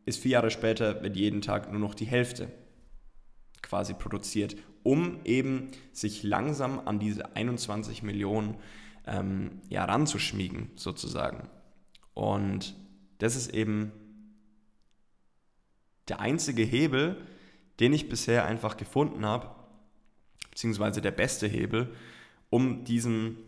[0.07, 2.51] ist vier Jahre später, wird jeden Tag nur noch die Hälfte
[3.61, 8.57] quasi produziert, um eben sich langsam an diese 21 Millionen
[9.07, 11.49] ähm, ja, ranzuschmiegen, sozusagen.
[12.15, 12.75] Und
[13.19, 13.93] das ist eben
[16.09, 17.27] der einzige Hebel,
[17.81, 19.55] den ich bisher einfach gefunden habe,
[20.51, 21.95] beziehungsweise der beste Hebel,
[22.51, 23.39] um diesem,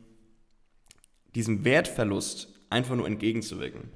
[1.35, 3.90] diesem Wertverlust einfach nur entgegenzuwirken.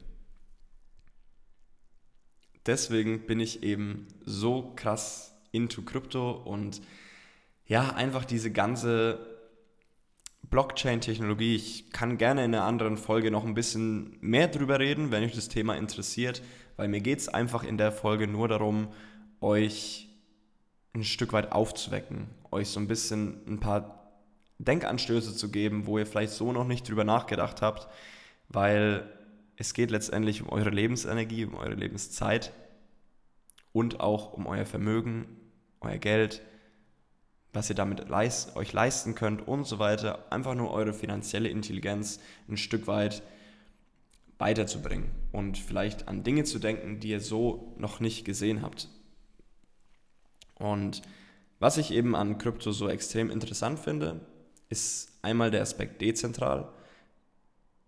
[2.66, 6.82] Deswegen bin ich eben so krass into Krypto und
[7.64, 9.38] ja, einfach diese ganze
[10.50, 11.56] Blockchain-Technologie.
[11.56, 15.34] Ich kann gerne in einer anderen Folge noch ein bisschen mehr drüber reden, wenn euch
[15.34, 16.42] das Thema interessiert,
[16.78, 18.88] weil mir geht es einfach in der Folge nur darum,
[19.40, 20.08] euch
[20.94, 24.12] ein Stück weit aufzuwecken, euch so ein bisschen ein paar
[24.58, 27.88] Denkanstöße zu geben, wo ihr vielleicht so noch nicht drüber nachgedacht habt,
[28.48, 29.12] weil
[29.56, 32.52] es geht letztendlich um eure Lebensenergie, um eure Lebenszeit
[33.72, 35.26] und auch um euer Vermögen,
[35.80, 36.42] euer Geld,
[37.52, 40.30] was ihr damit leist, euch leisten könnt und so weiter.
[40.30, 43.22] Einfach nur eure finanzielle Intelligenz ein Stück weit
[44.38, 48.88] weiterzubringen und vielleicht an Dinge zu denken, die ihr so noch nicht gesehen habt.
[50.54, 51.02] Und
[51.58, 54.20] was ich eben an Krypto so extrem interessant finde,
[54.68, 56.68] ist einmal der Aspekt dezentral.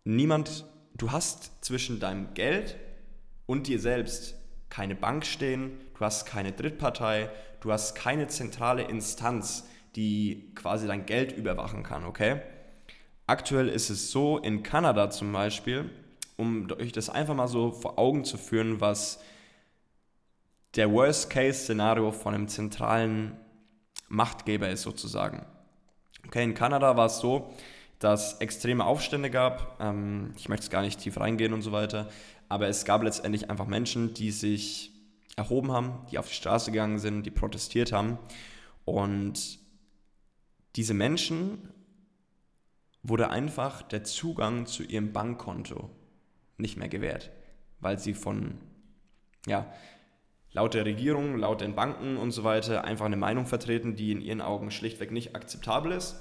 [0.04, 2.76] Niemand, du hast zwischen deinem Geld
[3.46, 4.34] und dir selbst
[4.68, 11.06] keine Bank stehen, du hast keine Drittpartei, du hast keine zentrale Instanz, die quasi dein
[11.06, 12.40] Geld überwachen kann, okay?
[13.26, 15.90] Aktuell ist es so, in Kanada zum Beispiel,
[16.40, 19.20] um euch das einfach mal so vor Augen zu führen, was
[20.74, 23.36] der Worst-Case-Szenario von einem zentralen
[24.08, 25.44] Machtgeber ist sozusagen.
[26.26, 27.52] Okay, in Kanada war es so,
[27.98, 29.78] dass extreme Aufstände gab.
[29.80, 32.08] Ähm, ich möchte es gar nicht tief reingehen und so weiter,
[32.48, 34.92] aber es gab letztendlich einfach Menschen, die sich
[35.36, 38.18] erhoben haben, die auf die Straße gegangen sind, die protestiert haben.
[38.84, 39.58] Und
[40.76, 41.68] diese Menschen
[43.02, 45.90] wurde einfach der Zugang zu ihrem Bankkonto
[46.60, 47.30] nicht mehr gewährt,
[47.80, 48.58] weil sie von,
[49.46, 49.72] ja,
[50.52, 54.20] laut der Regierung, laut den Banken und so weiter einfach eine Meinung vertreten, die in
[54.20, 56.20] ihren Augen schlichtweg nicht akzeptabel ist.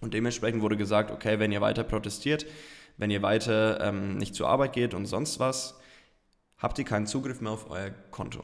[0.00, 2.46] Und dementsprechend wurde gesagt, okay, wenn ihr weiter protestiert,
[2.96, 5.78] wenn ihr weiter ähm, nicht zur Arbeit geht und sonst was,
[6.58, 8.42] habt ihr keinen Zugriff mehr auf euer Konto.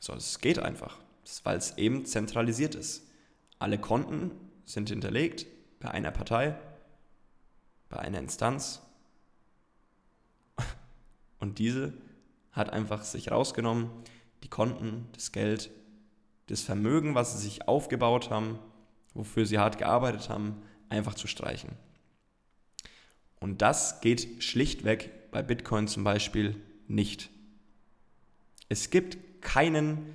[0.00, 0.98] So, es geht einfach,
[1.44, 3.08] weil es eben zentralisiert ist.
[3.58, 4.32] Alle Konten
[4.64, 5.46] sind hinterlegt
[5.80, 6.56] bei einer Partei,
[7.88, 8.82] bei einer Instanz
[11.42, 11.92] und diese
[12.52, 13.90] hat einfach sich rausgenommen,
[14.44, 15.72] die Konten, das Geld,
[16.46, 18.60] das Vermögen, was sie sich aufgebaut haben,
[19.12, 21.70] wofür sie hart gearbeitet haben, einfach zu streichen.
[23.40, 26.54] Und das geht schlichtweg bei Bitcoin zum Beispiel
[26.86, 27.28] nicht.
[28.68, 30.14] Es gibt keinen,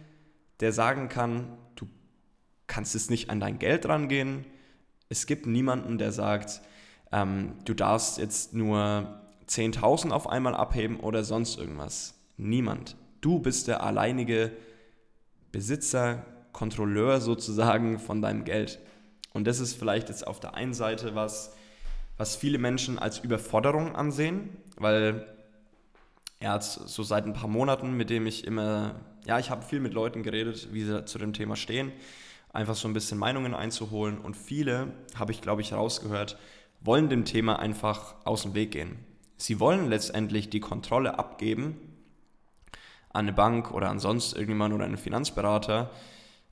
[0.62, 1.90] der sagen kann, du
[2.68, 4.46] kannst es nicht an dein Geld rangehen.
[5.10, 6.62] Es gibt niemanden, der sagt,
[7.12, 12.16] ähm, du darfst jetzt nur 10.000 auf einmal abheben oder sonst irgendwas.
[12.38, 12.96] Niemand.
[13.22, 14.52] Du bist der alleinige
[15.52, 18.80] Besitzer, Kontrolleur sozusagen von deinem Geld.
[19.34, 21.54] Und das ist vielleicht jetzt auf der einen Seite was,
[22.18, 25.28] was viele Menschen als Überforderung ansehen, weil
[26.42, 29.94] ja, so seit ein paar Monaten, mit dem ich immer, ja, ich habe viel mit
[29.94, 31.92] Leuten geredet, wie sie zu dem Thema stehen,
[32.54, 36.38] einfach so ein bisschen Meinungen einzuholen und viele, habe ich glaube ich rausgehört,
[36.82, 38.98] wollen dem Thema einfach aus dem Weg gehen.
[39.38, 41.78] Sie wollen letztendlich die Kontrolle abgeben
[43.10, 45.89] an eine Bank oder an sonst irgendjemand oder einen Finanzberater,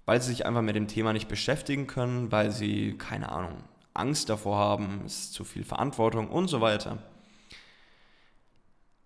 [0.05, 4.29] weil sie sich einfach mit dem Thema nicht beschäftigen können, weil sie, keine Ahnung, Angst
[4.29, 6.99] davor haben, es ist zu viel Verantwortung und so weiter.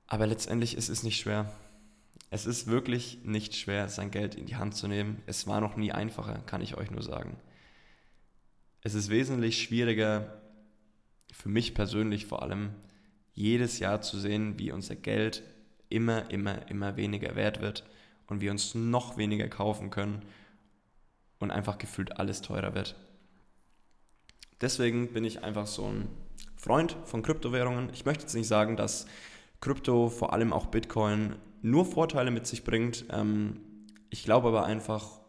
[0.07, 1.51] Aber letztendlich ist es nicht schwer.
[2.31, 5.21] Es ist wirklich nicht schwer, sein Geld in die Hand zu nehmen.
[5.25, 7.37] Es war noch nie einfacher, kann ich euch nur sagen.
[8.81, 10.41] Es ist wesentlich schwieriger,
[11.31, 12.73] für mich persönlich vor allem,
[13.39, 15.43] jedes Jahr zu sehen, wie unser Geld
[15.87, 17.85] immer, immer, immer weniger wert wird
[18.27, 20.23] und wir uns noch weniger kaufen können
[21.39, 22.97] und einfach gefühlt alles teurer wird.
[24.59, 26.09] Deswegen bin ich einfach so ein
[26.57, 27.89] Freund von Kryptowährungen.
[27.93, 29.07] Ich möchte jetzt nicht sagen, dass
[29.61, 33.05] Krypto, vor allem auch Bitcoin, nur Vorteile mit sich bringt.
[33.09, 33.61] Ähm,
[34.09, 35.21] ich glaube aber einfach,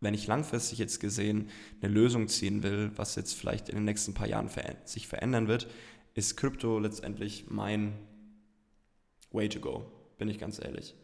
[0.00, 1.50] wenn ich langfristig jetzt gesehen
[1.82, 4.48] eine Lösung ziehen will, was jetzt vielleicht in den nächsten paar Jahren
[4.86, 5.68] sich verändern wird,
[6.14, 7.94] ist Krypto letztendlich mein
[9.30, 10.94] Way to go, bin ich ganz ehrlich.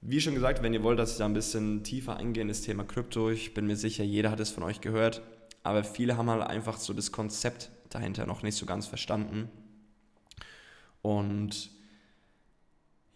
[0.00, 2.62] Wie schon gesagt, wenn ihr wollt, dass ich da ein bisschen tiefer eingehe in das
[2.62, 5.22] Thema Krypto, ich bin mir sicher, jeder hat es von euch gehört,
[5.62, 9.50] aber viele haben halt einfach so das Konzept dahinter noch nicht so ganz verstanden.
[11.02, 11.70] Und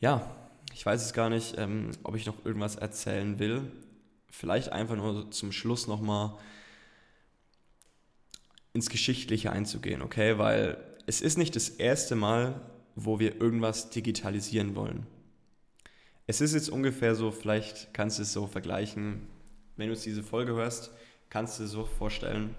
[0.01, 0.31] ja,
[0.75, 3.63] ich weiß es gar nicht, ähm, ob ich noch irgendwas erzählen will.
[4.29, 6.37] Vielleicht einfach nur zum Schluss nochmal
[8.75, 10.37] ins Geschichtliche einzugehen, okay?
[10.37, 12.61] Weil es ist nicht das erste Mal,
[12.97, 15.07] wo wir irgendwas digitalisieren wollen.
[16.27, 19.27] Es ist jetzt ungefähr so, vielleicht kannst du es so vergleichen,
[19.77, 20.91] wenn du jetzt diese Folge hörst,
[21.31, 22.55] kannst du dir so vorstellen.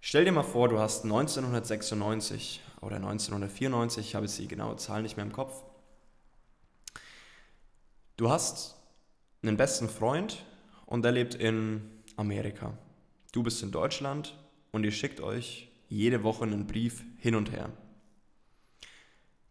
[0.00, 5.02] Stell dir mal vor, du hast 1996 oder 1994, ich habe jetzt die genaue Zahl
[5.02, 5.64] nicht mehr im Kopf.
[8.16, 8.76] Du hast
[9.42, 10.44] einen besten Freund
[10.86, 12.76] und der lebt in Amerika.
[13.32, 14.36] Du bist in Deutschland
[14.72, 17.70] und ihr schickt euch jede Woche einen Brief hin und her.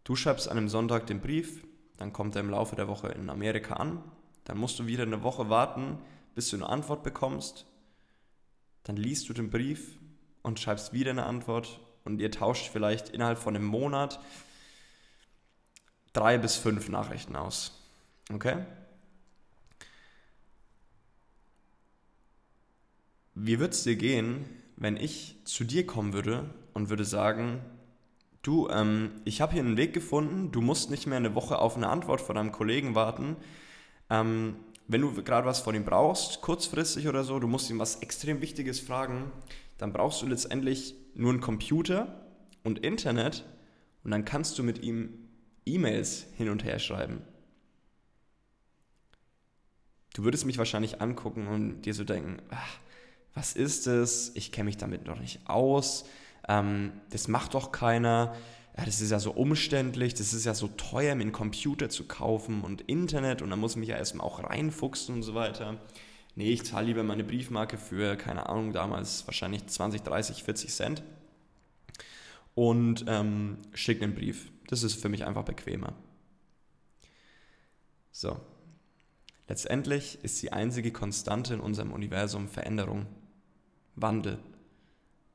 [0.04, 1.64] Du schreibst an einem Sonntag den Brief,
[1.96, 4.02] dann kommt er im Laufe der Woche in Amerika an,
[4.44, 5.98] dann musst du wieder eine Woche warten,
[6.34, 7.66] bis du eine Antwort bekommst,
[8.84, 9.98] dann liest du den Brief
[10.42, 14.20] und schreibst wieder eine Antwort und ihr tauscht vielleicht innerhalb von einem Monat
[16.12, 17.86] drei bis fünf Nachrichten aus.
[18.32, 18.64] Okay?
[23.34, 24.44] Wie würde es dir gehen,
[24.76, 27.60] wenn ich zu dir kommen würde und würde sagen,
[28.42, 31.76] du, ähm, ich habe hier einen Weg gefunden, du musst nicht mehr eine Woche auf
[31.76, 33.36] eine Antwort von deinem Kollegen warten.
[34.08, 34.56] Ähm,
[34.88, 38.40] wenn du gerade was von ihm brauchst, kurzfristig oder so, du musst ihm was extrem
[38.40, 39.30] Wichtiges fragen,
[39.78, 42.26] dann brauchst du letztendlich nur einen Computer
[42.64, 43.44] und Internet
[44.02, 45.28] und dann kannst du mit ihm
[45.64, 47.22] E-Mails hin und her schreiben.
[50.14, 52.78] Du würdest mich wahrscheinlich angucken und dir so denken, ach,
[53.34, 54.32] was ist es?
[54.34, 56.04] Ich kenne mich damit noch nicht aus
[56.50, 58.34] ähm, das macht doch keiner,
[58.76, 62.04] ja, das ist ja so umständlich, das ist ja so teuer, mir einen Computer zu
[62.08, 65.80] kaufen und Internet und da muss ich mich ja erstmal auch reinfuchsen und so weiter.
[66.34, 71.02] Nee, ich zahle lieber meine Briefmarke für, keine Ahnung, damals wahrscheinlich 20, 30, 40 Cent
[72.54, 74.50] und ähm, schicke einen Brief.
[74.66, 75.92] Das ist für mich einfach bequemer.
[78.12, 78.40] So.
[79.48, 83.06] Letztendlich ist die einzige Konstante in unserem Universum Veränderung,
[83.96, 84.38] Wandel.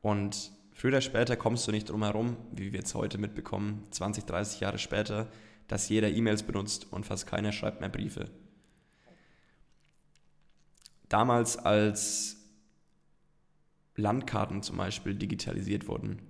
[0.01, 4.25] Und Früher oder später kommst du nicht drum herum, wie wir jetzt heute mitbekommen, 20,
[4.25, 5.29] 30 Jahre später,
[5.69, 8.29] dass jeder E-Mails benutzt und fast keiner schreibt mehr Briefe.
[11.07, 12.35] Damals, als
[13.95, 16.21] Landkarten zum Beispiel digitalisiert wurden,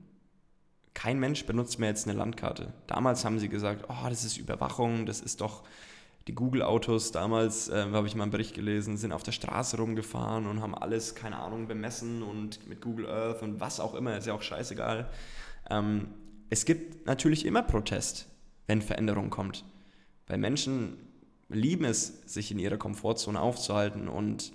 [0.93, 2.71] kein Mensch benutzt mehr jetzt eine Landkarte.
[2.85, 5.63] Damals haben sie gesagt, oh, das ist Überwachung, das ist doch
[6.27, 10.47] die Google-Autos damals, äh, habe ich mal einen Bericht gelesen, sind auf der Straße rumgefahren
[10.47, 14.25] und haben alles, keine Ahnung, bemessen und mit Google Earth und was auch immer, ist
[14.25, 15.09] ja auch scheißegal.
[15.69, 16.07] Ähm,
[16.49, 18.27] es gibt natürlich immer Protest,
[18.65, 19.65] wenn Veränderung kommt.
[20.27, 20.97] Weil Menschen
[21.49, 24.51] lieben es, sich in ihrer Komfortzone aufzuhalten und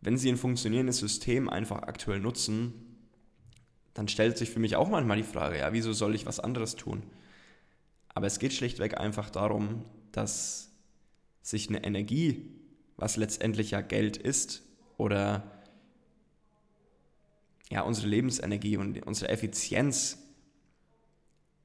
[0.00, 2.72] wenn sie ein funktionierendes System einfach aktuell nutzen,
[3.94, 6.76] dann stellt sich für mich auch manchmal die Frage, ja, wieso soll ich was anderes
[6.76, 7.02] tun?
[8.14, 10.67] Aber es geht schlichtweg einfach darum, dass
[11.42, 12.50] sich eine Energie,
[12.96, 14.62] was letztendlich ja Geld ist,
[14.96, 15.50] oder
[17.70, 20.18] ja, unsere Lebensenergie und unsere Effizienz,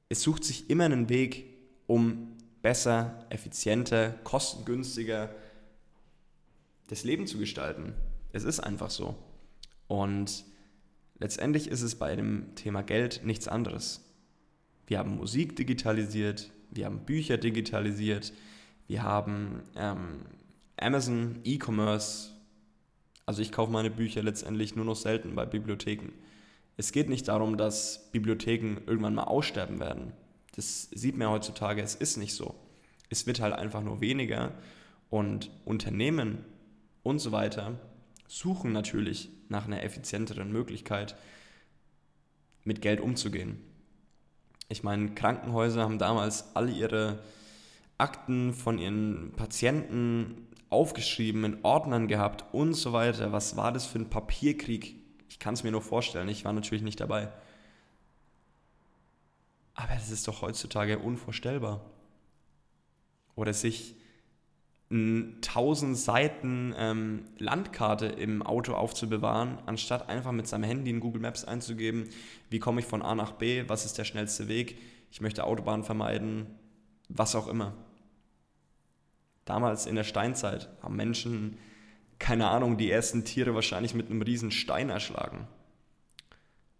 [0.08, 1.46] es sucht sich immer einen Weg,
[1.86, 5.34] um besser, effizienter, kostengünstiger
[6.88, 7.94] das Leben zu gestalten.
[8.32, 9.16] Es ist einfach so.
[9.88, 10.44] Und
[11.18, 14.00] letztendlich ist es bei dem Thema Geld nichts anderes.
[14.86, 18.32] Wir haben Musik digitalisiert, wir haben Bücher digitalisiert,
[18.86, 20.20] wir haben ähm,
[20.76, 22.30] Amazon, E-Commerce.
[23.26, 26.12] Also ich kaufe meine Bücher letztendlich nur noch selten bei Bibliotheken.
[26.76, 30.12] Es geht nicht darum, dass Bibliotheken irgendwann mal aussterben werden.
[30.56, 32.54] Das sieht man heutzutage, es ist nicht so.
[33.08, 34.52] Es wird halt einfach nur weniger
[35.10, 36.44] und Unternehmen
[37.02, 37.78] und so weiter
[38.26, 41.16] suchen natürlich nach einer effizienteren Möglichkeit,
[42.64, 43.60] mit Geld umzugehen.
[44.68, 47.20] Ich meine, Krankenhäuser haben damals alle ihre
[48.04, 53.32] Akten von ihren Patienten aufgeschrieben, in Ordnern gehabt und so weiter.
[53.32, 54.96] Was war das für ein Papierkrieg?
[55.30, 57.32] Ich kann es mir nur vorstellen, ich war natürlich nicht dabei.
[59.72, 61.80] Aber das ist doch heutzutage unvorstellbar.
[63.36, 63.96] Oder sich
[64.90, 71.46] 1000 Seiten ähm, Landkarte im Auto aufzubewahren, anstatt einfach mit seinem Handy in Google Maps
[71.46, 72.10] einzugeben,
[72.50, 74.78] wie komme ich von A nach B, was ist der schnellste Weg,
[75.10, 76.46] ich möchte Autobahn vermeiden,
[77.08, 77.72] was auch immer.
[79.44, 81.58] Damals in der Steinzeit haben Menschen,
[82.18, 85.46] keine Ahnung, die ersten Tiere wahrscheinlich mit einem riesen Stein erschlagen.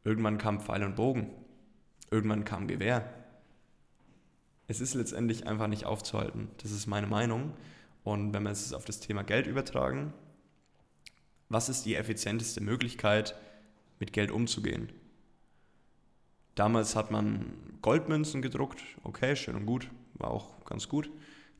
[0.04, 1.30] Irgendwann kam Pfeil und Bogen.
[2.10, 3.12] Irgendwann kam Gewehr.
[4.66, 6.50] Es ist letztendlich einfach nicht aufzuhalten.
[6.62, 7.54] Das ist meine Meinung.
[8.02, 10.12] Und wenn wir es auf das Thema Geld übertragen,
[11.48, 13.34] was ist die effizienteste Möglichkeit,
[13.98, 14.92] mit Geld umzugehen?
[16.54, 21.10] Damals hat man Goldmünzen gedruckt, okay, schön und gut, war auch ganz gut.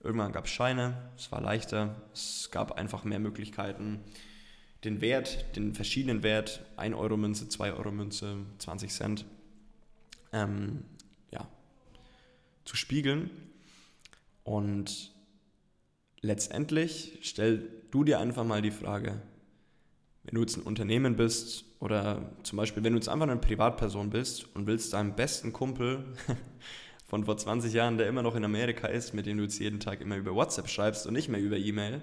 [0.05, 4.01] Irgendwann gab es Scheine, es war leichter, es gab einfach mehr Möglichkeiten,
[4.85, 9.25] den Wert, den verschiedenen Wert, 1 Euro Münze, 2 Euro Münze, 20 Cent,
[10.35, 10.85] ähm,
[11.31, 11.49] ja,
[12.67, 13.31] zu spiegeln.
[14.43, 15.15] Und
[16.21, 19.23] letztendlich stell du dir einfach mal die Frage,
[20.25, 24.11] wenn du jetzt ein Unternehmen bist oder zum Beispiel, wenn du jetzt einfach eine Privatperson
[24.11, 26.15] bist und willst deinem besten Kumpel
[27.05, 29.81] von vor 20 Jahren, der immer noch in Amerika ist, mit dem du jetzt jeden
[29.81, 32.03] Tag immer über WhatsApp schreibst und nicht mehr über E-Mail,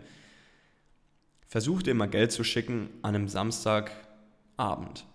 [1.48, 5.06] versuch dir mal Geld zu schicken an einem Samstagabend.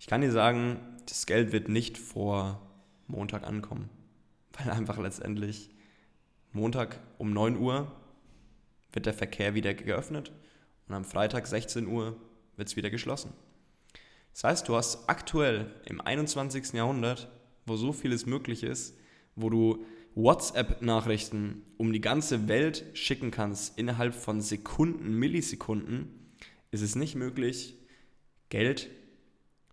[0.00, 2.60] Ich kann dir sagen, das Geld wird nicht vor
[3.06, 3.88] Montag ankommen,
[4.58, 5.70] weil einfach letztendlich
[6.52, 7.90] Montag um 9 Uhr
[8.92, 10.32] wird der Verkehr wieder geöffnet
[10.88, 12.16] und am Freitag 16 Uhr
[12.56, 13.32] wird es wieder geschlossen.
[14.32, 16.72] Das heißt, du hast aktuell im 21.
[16.72, 17.30] Jahrhundert,
[17.66, 18.96] wo so vieles möglich ist,
[19.36, 19.84] wo du
[20.14, 26.08] WhatsApp-Nachrichten um die ganze Welt schicken kannst innerhalb von Sekunden, Millisekunden,
[26.70, 27.74] ist es nicht möglich,
[28.48, 28.90] Geld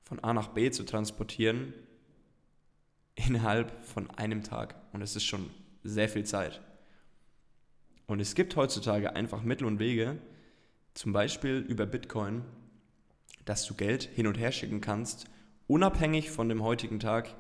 [0.04, 1.74] von A nach B zu transportieren
[3.16, 4.76] innerhalb von einem Tag.
[4.94, 5.50] Und es ist schon
[5.84, 6.62] sehr viel Zeit.
[8.08, 10.18] Und es gibt heutzutage einfach Mittel und Wege,
[10.94, 12.44] zum Beispiel über Bitcoin,
[13.46, 15.26] dass du Geld hin und her schicken kannst,
[15.68, 17.36] unabhängig von dem heutigen Tag.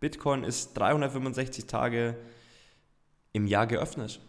[0.00, 2.16] Bitcoin ist 365 Tage
[3.32, 4.20] im Jahr geöffnet.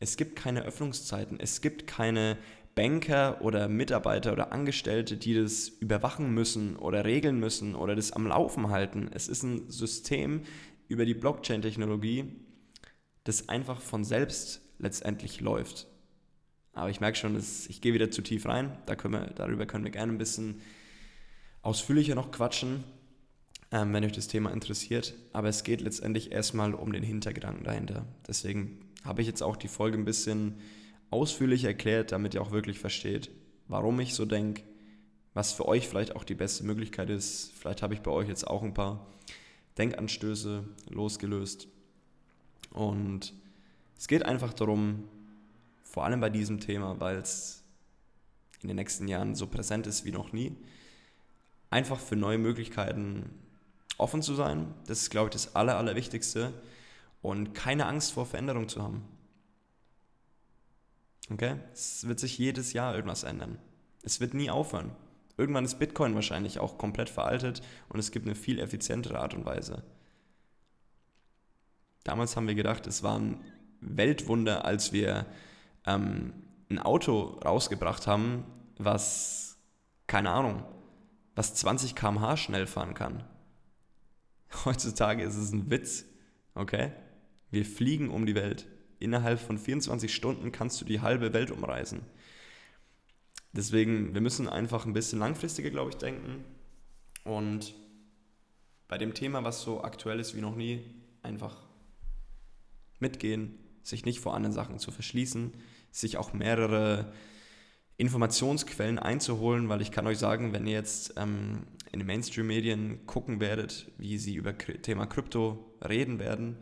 [0.00, 2.38] Es gibt keine Öffnungszeiten, es gibt keine
[2.74, 8.28] Banker oder Mitarbeiter oder Angestellte, die das überwachen müssen oder regeln müssen oder das am
[8.28, 9.10] Laufen halten.
[9.12, 10.42] Es ist ein System
[10.86, 12.36] über die Blockchain-Technologie,
[13.24, 15.88] das einfach von selbst letztendlich läuft.
[16.72, 18.78] Aber ich merke schon, ich gehe wieder zu tief rein.
[18.86, 20.60] Da können wir, darüber können wir gerne ein bisschen
[21.62, 22.84] ausführlicher noch quatschen,
[23.70, 25.14] ähm, wenn euch das Thema interessiert.
[25.32, 28.06] Aber es geht letztendlich erstmal um den Hintergedanken dahinter.
[28.26, 30.56] Deswegen habe ich jetzt auch die Folge ein bisschen
[31.10, 33.30] ausführlich erklärt, damit ihr auch wirklich versteht,
[33.66, 34.62] warum ich so denke,
[35.34, 37.52] was für euch vielleicht auch die beste Möglichkeit ist.
[37.58, 39.06] Vielleicht habe ich bei euch jetzt auch ein paar
[39.78, 41.68] Denkanstöße losgelöst.
[42.70, 43.32] Und
[43.96, 45.04] es geht einfach darum,
[45.82, 47.62] vor allem bei diesem Thema, weil es
[48.60, 50.56] in den nächsten Jahren so präsent ist wie noch nie,
[51.70, 53.30] einfach für neue Möglichkeiten
[53.98, 54.74] offen zu sein.
[54.86, 56.52] Das ist, glaube ich, das Aller, Allerwichtigste.
[57.20, 59.04] Und keine Angst vor Veränderung zu haben.
[61.30, 61.56] Okay?
[61.72, 63.58] Es wird sich jedes Jahr irgendwas ändern.
[64.02, 64.92] Es wird nie aufhören.
[65.36, 69.44] Irgendwann ist Bitcoin wahrscheinlich auch komplett veraltet und es gibt eine viel effizientere Art und
[69.44, 69.84] Weise.
[72.04, 73.40] Damals haben wir gedacht, es waren
[73.80, 75.26] Weltwunder, als wir
[75.86, 76.32] ähm,
[76.70, 78.44] ein Auto rausgebracht haben,
[78.78, 79.58] was,
[80.06, 80.64] keine Ahnung,
[81.34, 83.22] das 20 km/h schnell fahren kann.
[84.64, 86.04] Heutzutage ist es ein Witz,
[86.54, 86.92] okay?
[87.50, 88.66] Wir fliegen um die Welt.
[88.98, 92.00] Innerhalb von 24 Stunden kannst du die halbe Welt umreisen.
[93.52, 96.44] Deswegen, wir müssen einfach ein bisschen langfristiger, glaube ich, denken.
[97.24, 97.74] Und
[98.88, 100.84] bei dem Thema, was so aktuell ist wie noch nie,
[101.22, 101.56] einfach
[102.98, 105.54] mitgehen, sich nicht vor anderen Sachen zu verschließen,
[105.90, 107.12] sich auch mehrere
[107.96, 113.40] Informationsquellen einzuholen, weil ich kann euch sagen, wenn ihr jetzt ähm, in den Mainstream-Medien gucken
[113.40, 116.58] werdet, wie sie über Thema Krypto reden werden,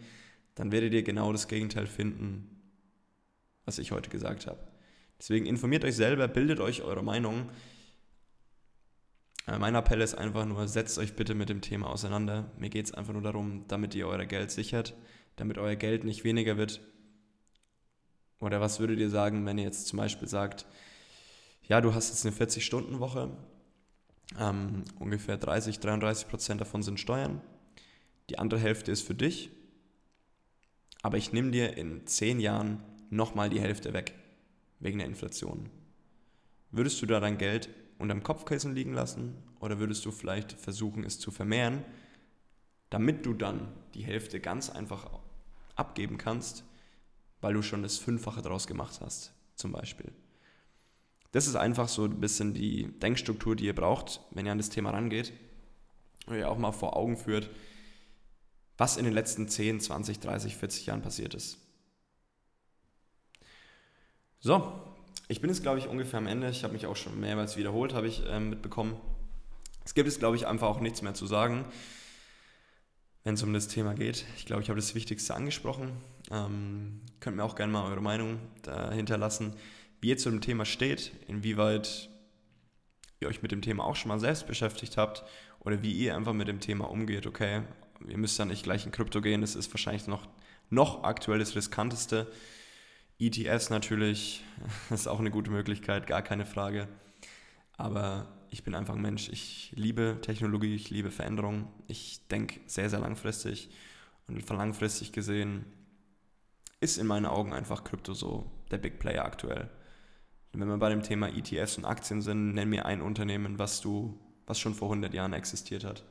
[0.55, 2.61] dann werdet ihr genau das Gegenteil finden,
[3.65, 4.61] was ich heute gesagt habe.
[5.19, 7.51] Deswegen informiert euch selber, bildet euch eure Meinung.
[9.47, 12.51] Äh, mein Appell ist einfach nur, setzt euch bitte mit dem Thema auseinander.
[12.59, 14.95] Mir geht es einfach nur darum, damit ihr euer Geld sichert,
[15.37, 16.81] damit euer Geld nicht weniger wird.
[18.39, 20.67] Oder was würdet ihr sagen, wenn ihr jetzt zum Beispiel sagt,
[21.63, 23.37] ja, du hast jetzt eine 40-Stunden-Woche,
[24.39, 27.41] ähm, ungefähr 30, 33 Prozent davon sind Steuern,
[28.31, 29.51] die andere Hälfte ist für dich,
[31.03, 34.15] aber ich nehme dir in 10 Jahren nochmal die Hälfte weg,
[34.81, 35.71] wegen der Inflation.
[36.71, 37.69] Würdest du da dein Geld
[37.99, 41.85] unterm Kopfkissen liegen lassen oder würdest du vielleicht versuchen, es zu vermehren,
[42.91, 45.09] damit du dann die Hälfte ganz einfach
[45.75, 46.65] abgeben kannst,
[47.41, 50.13] weil du schon das Fünffache daraus gemacht hast, zum Beispiel.
[51.33, 54.71] Das ist einfach so ein bisschen die Denkstruktur, die ihr braucht, wenn ihr an das
[54.71, 55.33] Thema rangeht.
[56.27, 57.51] Und ihr auch mal vor Augen führt,
[58.77, 61.59] was in den letzten 10, 20, 30, 40 Jahren passiert ist.
[64.41, 64.73] So,
[65.29, 66.51] ich bin jetzt, glaube ich, ungefähr am Ende.
[66.51, 68.97] Ich habe mich auch schon mehrmals wiederholt, habe ich äh, mitbekommen.
[69.85, 71.65] Es gibt jetzt, glaube ich, einfach auch nichts mehr zu sagen,
[73.25, 74.25] wenn es um das Thema geht.
[74.37, 75.93] Ich glaube, ich habe das Wichtigste angesprochen.
[76.31, 79.55] Ähm, könnt mir auch gerne mal eure Meinung dahinter lassen
[80.01, 82.11] wie ihr zu dem Thema steht, inwieweit
[83.21, 85.25] ihr euch mit dem Thema auch schon mal selbst beschäftigt habt
[85.61, 87.27] oder wie ihr einfach mit dem Thema umgeht.
[87.27, 87.63] Okay,
[88.07, 90.29] ihr müsst ja nicht gleich in Krypto gehen, das ist wahrscheinlich noch,
[90.71, 92.31] noch aktuell das riskanteste.
[93.19, 94.45] ETFs natürlich,
[94.91, 96.89] ist auch eine gute Möglichkeit, gar keine Frage.
[97.79, 101.69] Aber ich bin einfach ein Mensch, ich liebe Technologie, ich liebe Veränderung.
[101.89, 103.71] Ich denke sehr, sehr langfristig.
[104.29, 105.65] Und von langfristig gesehen
[106.81, 109.71] ist in meinen Augen einfach Krypto so der Big Player aktuell
[110.59, 114.19] wenn wir bei dem Thema ETFs und Aktien sind, nenn mir ein Unternehmen, was du,
[114.47, 116.05] was schon vor 100 Jahren existiert hat.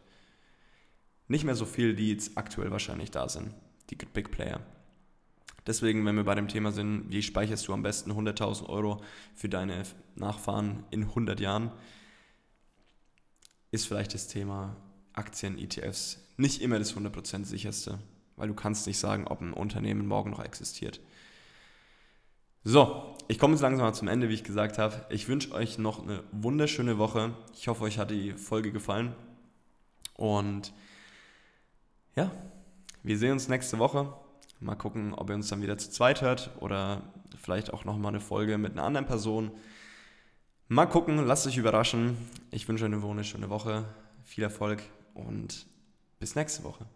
[1.28, 3.54] Nicht mehr so viel, die jetzt aktuell wahrscheinlich da sind,
[3.90, 4.62] die Big Player.
[5.66, 9.02] Deswegen, wenn wir bei dem Thema sind, wie speicherst du am besten 100.000 Euro
[9.34, 9.84] für deine
[10.16, 11.72] Nachfahren in 100 Jahren,
[13.72, 14.76] ist vielleicht das Thema
[15.14, 18.00] Aktien, ETFs nicht immer das 100% sicherste,
[18.36, 21.00] weil du kannst nicht sagen, ob ein Unternehmen morgen noch existiert.
[22.68, 25.06] So, ich komme jetzt langsam mal zum Ende, wie ich gesagt habe.
[25.10, 27.36] Ich wünsche euch noch eine wunderschöne Woche.
[27.54, 29.14] Ich hoffe, euch hat die Folge gefallen.
[30.16, 30.74] Und
[32.16, 32.32] ja,
[33.04, 34.12] wir sehen uns nächste Woche.
[34.60, 37.04] Mal gucken, ob ihr uns dann wieder zu zweit hört oder
[37.40, 39.52] vielleicht auch nochmal eine Folge mit einer anderen Person.
[40.68, 42.18] Mal gucken, lasst euch überraschen.
[42.50, 43.86] Ich wünsche euch eine wunderschöne Woche,
[44.24, 44.82] viel Erfolg
[45.14, 45.68] und
[46.18, 46.88] bis nächste Woche.